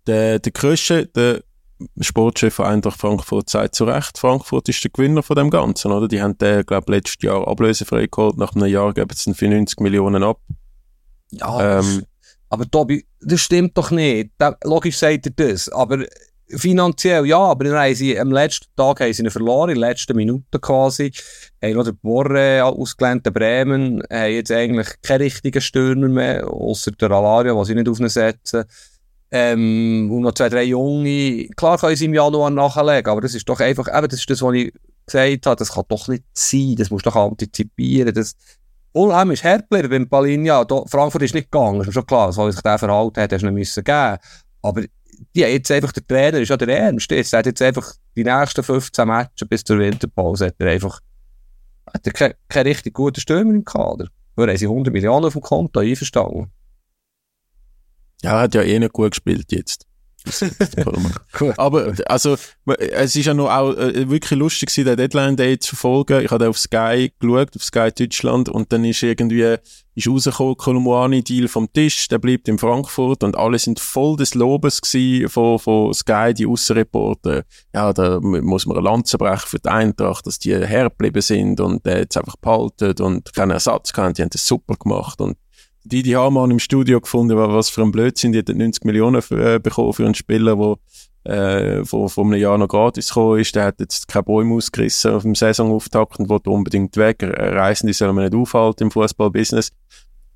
[0.06, 1.42] der, der Krösche, der
[2.00, 6.08] Sportchef von Eintracht Frankfurt, sagt zu Recht, Frankfurt ist der Gewinner von dem Ganzen, oder?
[6.08, 8.36] Die haben den, glaube ich, letztes Jahr ablösefrei geholt.
[8.36, 10.40] Nach einem Jahr geben sie für 90 Millionen ab.
[11.30, 12.04] Ja, ähm,
[12.48, 14.32] aber Tobi, das stimmt doch nicht.
[14.38, 16.04] Da, logisch sagt er das, aber
[16.56, 19.80] finanziell ja, aber dann haben sie, am letzten Tag haben sie ihn verloren, in den
[19.80, 21.12] letzten Minuten quasi.
[21.62, 26.92] Haben noch den Borre ausgelernt, den Bremen, haben jetzt eigentlich keine richtigen Stürmer mehr, außer
[26.92, 28.64] der Alaria, was sie nicht aufsetzen.
[29.32, 31.48] Ähm, und noch zwei, drei Junge.
[31.56, 34.42] Klar können sie im Januar nachlegen, aber das ist doch einfach, eben, das ist das,
[34.42, 34.72] was ich
[35.06, 38.12] gesagt habe, das kann doch nicht sein, das musst du doch antizipieren.
[38.12, 38.34] Das,
[38.92, 42.52] Ulheim ist Herpler beim Palinja, Frankfurt ist nicht gegangen, ist mir schon klar, so wie
[42.52, 44.18] sich der verhalten hat, hast du nicht müssen geben.
[44.62, 44.82] Aber
[45.20, 47.10] hat jetzt einfach, der Trainer ist ja der Ernst.
[47.10, 51.00] Jetzt hat jetzt einfach die nächsten 15 Matches bis zur Winterpause hat er einfach,
[51.92, 54.08] hat er keinen kein richtig guten Stürmer im Kader.
[54.36, 56.50] Weil haben sie 100 Millionen auf dem Konto einverstanden.
[58.22, 59.86] Ja, er hat ja eh nicht gut gespielt jetzt.
[61.56, 65.76] Aber also, es ist ja noch auch äh, wirklich lustig gewesen, den Deadline Day zu
[65.76, 66.24] verfolgen.
[66.24, 69.56] Ich habe auf Sky geschaut, auf Sky Deutschland, und dann ist irgendwie
[69.94, 74.34] ist rausgekommen, Kolumani Deal vom Tisch, der bleibt in Frankfurt und alle sind voll des
[74.34, 74.80] Lobes
[75.26, 77.44] von, von Sky, die Aussenreporter.
[77.74, 81.86] Ja, da muss man eine Lanze brechen für die Eintracht, dass die hergeblieben sind und
[81.86, 84.18] äh, jetzt einfach behalten und keinen Ersatz gehabt.
[84.18, 85.36] Die haben das super gemacht und
[85.84, 89.54] die, die haben im Studio gefunden, was für ein Blödsinn, die hätten 90 Millionen für,
[89.54, 90.76] äh, bekommen für einen Spieler, der
[91.24, 95.12] äh, vor, vor einem Jahr noch gratis gekommen ist, der hat jetzt keine Bäume ausgerissen
[95.12, 97.22] auf dem Saisonauftakt und wollte unbedingt weg.
[97.22, 99.70] Reisen, die sollen wir nicht aufhalten im Fußballbusiness.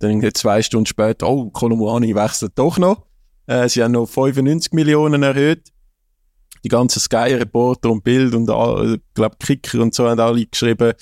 [0.01, 3.07] Dann zwei Stunden später, oh, Kolumani wechselt doch noch.
[3.47, 5.71] Äh, sie haben noch 95 Millionen erhöht.
[6.65, 10.93] Die ganzen Sky-Reporter und Bild und, äh, glaube Kicker und so haben alle geschrieben,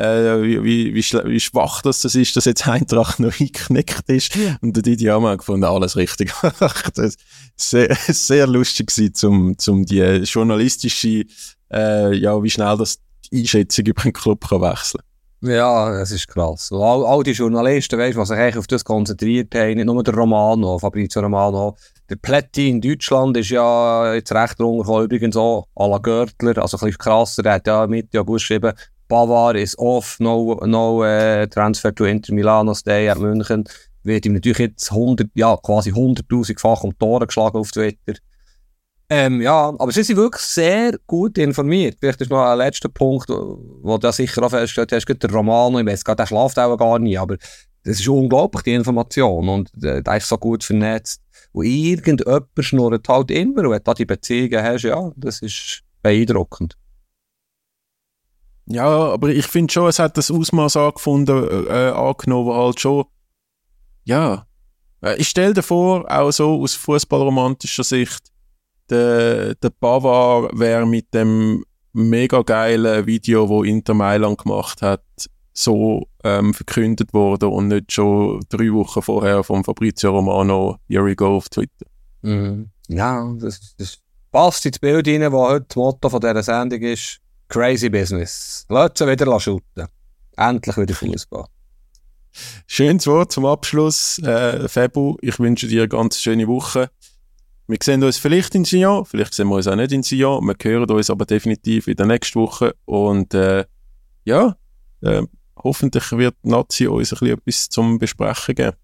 [0.00, 4.32] äh, wie, wie, wie, schwach das, das ist, dass jetzt Eintracht noch eingeknickt ist.
[4.60, 6.94] Und der Didi haben gefunden, alles richtig gemacht.
[7.56, 11.24] sehr, sehr lustig gewesen, zum, zum die journalistische,
[11.72, 12.98] äh, ja, wie schnell das
[13.30, 15.02] die Einschätzung über den Club kann wechseln
[15.42, 16.70] ja, das ist krass.
[16.70, 20.02] Und all, all die Journalisten, weißt, die sich eigentlich auf das konzentriert haben, nicht nur
[20.02, 21.76] der Romano, Fabrizio Romano,
[22.10, 26.76] der Plätti in Deutschland ist ja jetzt recht runtergekommen, übrigens auch à la Görtler, also
[26.76, 28.72] ein bisschen krasser, der hat ja mit ja geschrieben,
[29.10, 33.64] Bavar ist off, no, no uh, transfer to Inter Milano, stay at München.
[34.02, 38.14] Wird ihm natürlich jetzt 100, ja, quasi 100.000-fach um Tore geschlagen auf Twitter.
[39.10, 41.96] Ähm, ja, aber sie sind wirklich sehr gut informiert.
[41.98, 45.86] Vielleicht ist noch ein letzter Punkt, wo du sicher auch festgestellt hast, der Romano, ich
[45.86, 47.36] weiß gar, der schlaft auch gar nicht, aber
[47.82, 49.48] das ist unglaublich, die Information.
[49.48, 51.20] Und äh, der ist so gut vernetzt.
[51.52, 53.64] Und irgendjemand schnurrt halt immer.
[53.64, 56.76] Und wenn du die Beziehungen hast, ja, das ist beeindruckend.
[58.70, 63.04] Ja, aber ich finde schon, es hat das Ausmaß angefunden, äh, angenommen, wo halt schon,
[64.04, 64.46] ja,
[65.02, 68.30] äh, ich stelle dir vor, auch so aus fußballromantischer Sicht,
[68.88, 75.02] der, der Bavar wäre mit dem mega geilen Video, wo Inter Mailand gemacht hat,
[75.52, 81.16] so ähm, verkündet worden und nicht schon drei Wochen vorher von Fabrizio Romano Here we
[81.16, 81.86] go auf Twitter.
[82.22, 82.70] Mhm.
[82.86, 83.98] Ja, das, das
[84.30, 87.20] passt ins Bild rein, wo heute das Motto von dieser Sendung ist.
[87.50, 88.64] Crazy Business.
[88.68, 89.88] Lass sie wieder shooten.
[90.36, 91.46] Endlich wieder Fußball.
[92.68, 94.20] Schönes Wort zum Abschluss.
[94.20, 96.90] Äh, Febu, ich wünsche dir eine ganz schöne Woche.
[97.66, 100.46] Wir sehen uns vielleicht in Sion, vielleicht sehen wir uns auch nicht in Sion.
[100.46, 102.76] Wir hören uns aber definitiv in der nächsten Woche.
[102.84, 103.64] Und äh,
[104.24, 104.56] ja,
[105.02, 105.22] äh,
[105.56, 108.76] hoffentlich wird Nazi uns ein bisschen etwas zum Besprechen geben.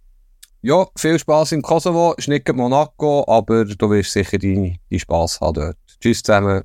[0.62, 2.14] Ja, viel Spaß im Kosovo.
[2.14, 5.76] Ist nicht Monaco, aber du wirst sicher deinen Spaß haben dort.
[6.00, 6.64] Tschüss zusammen.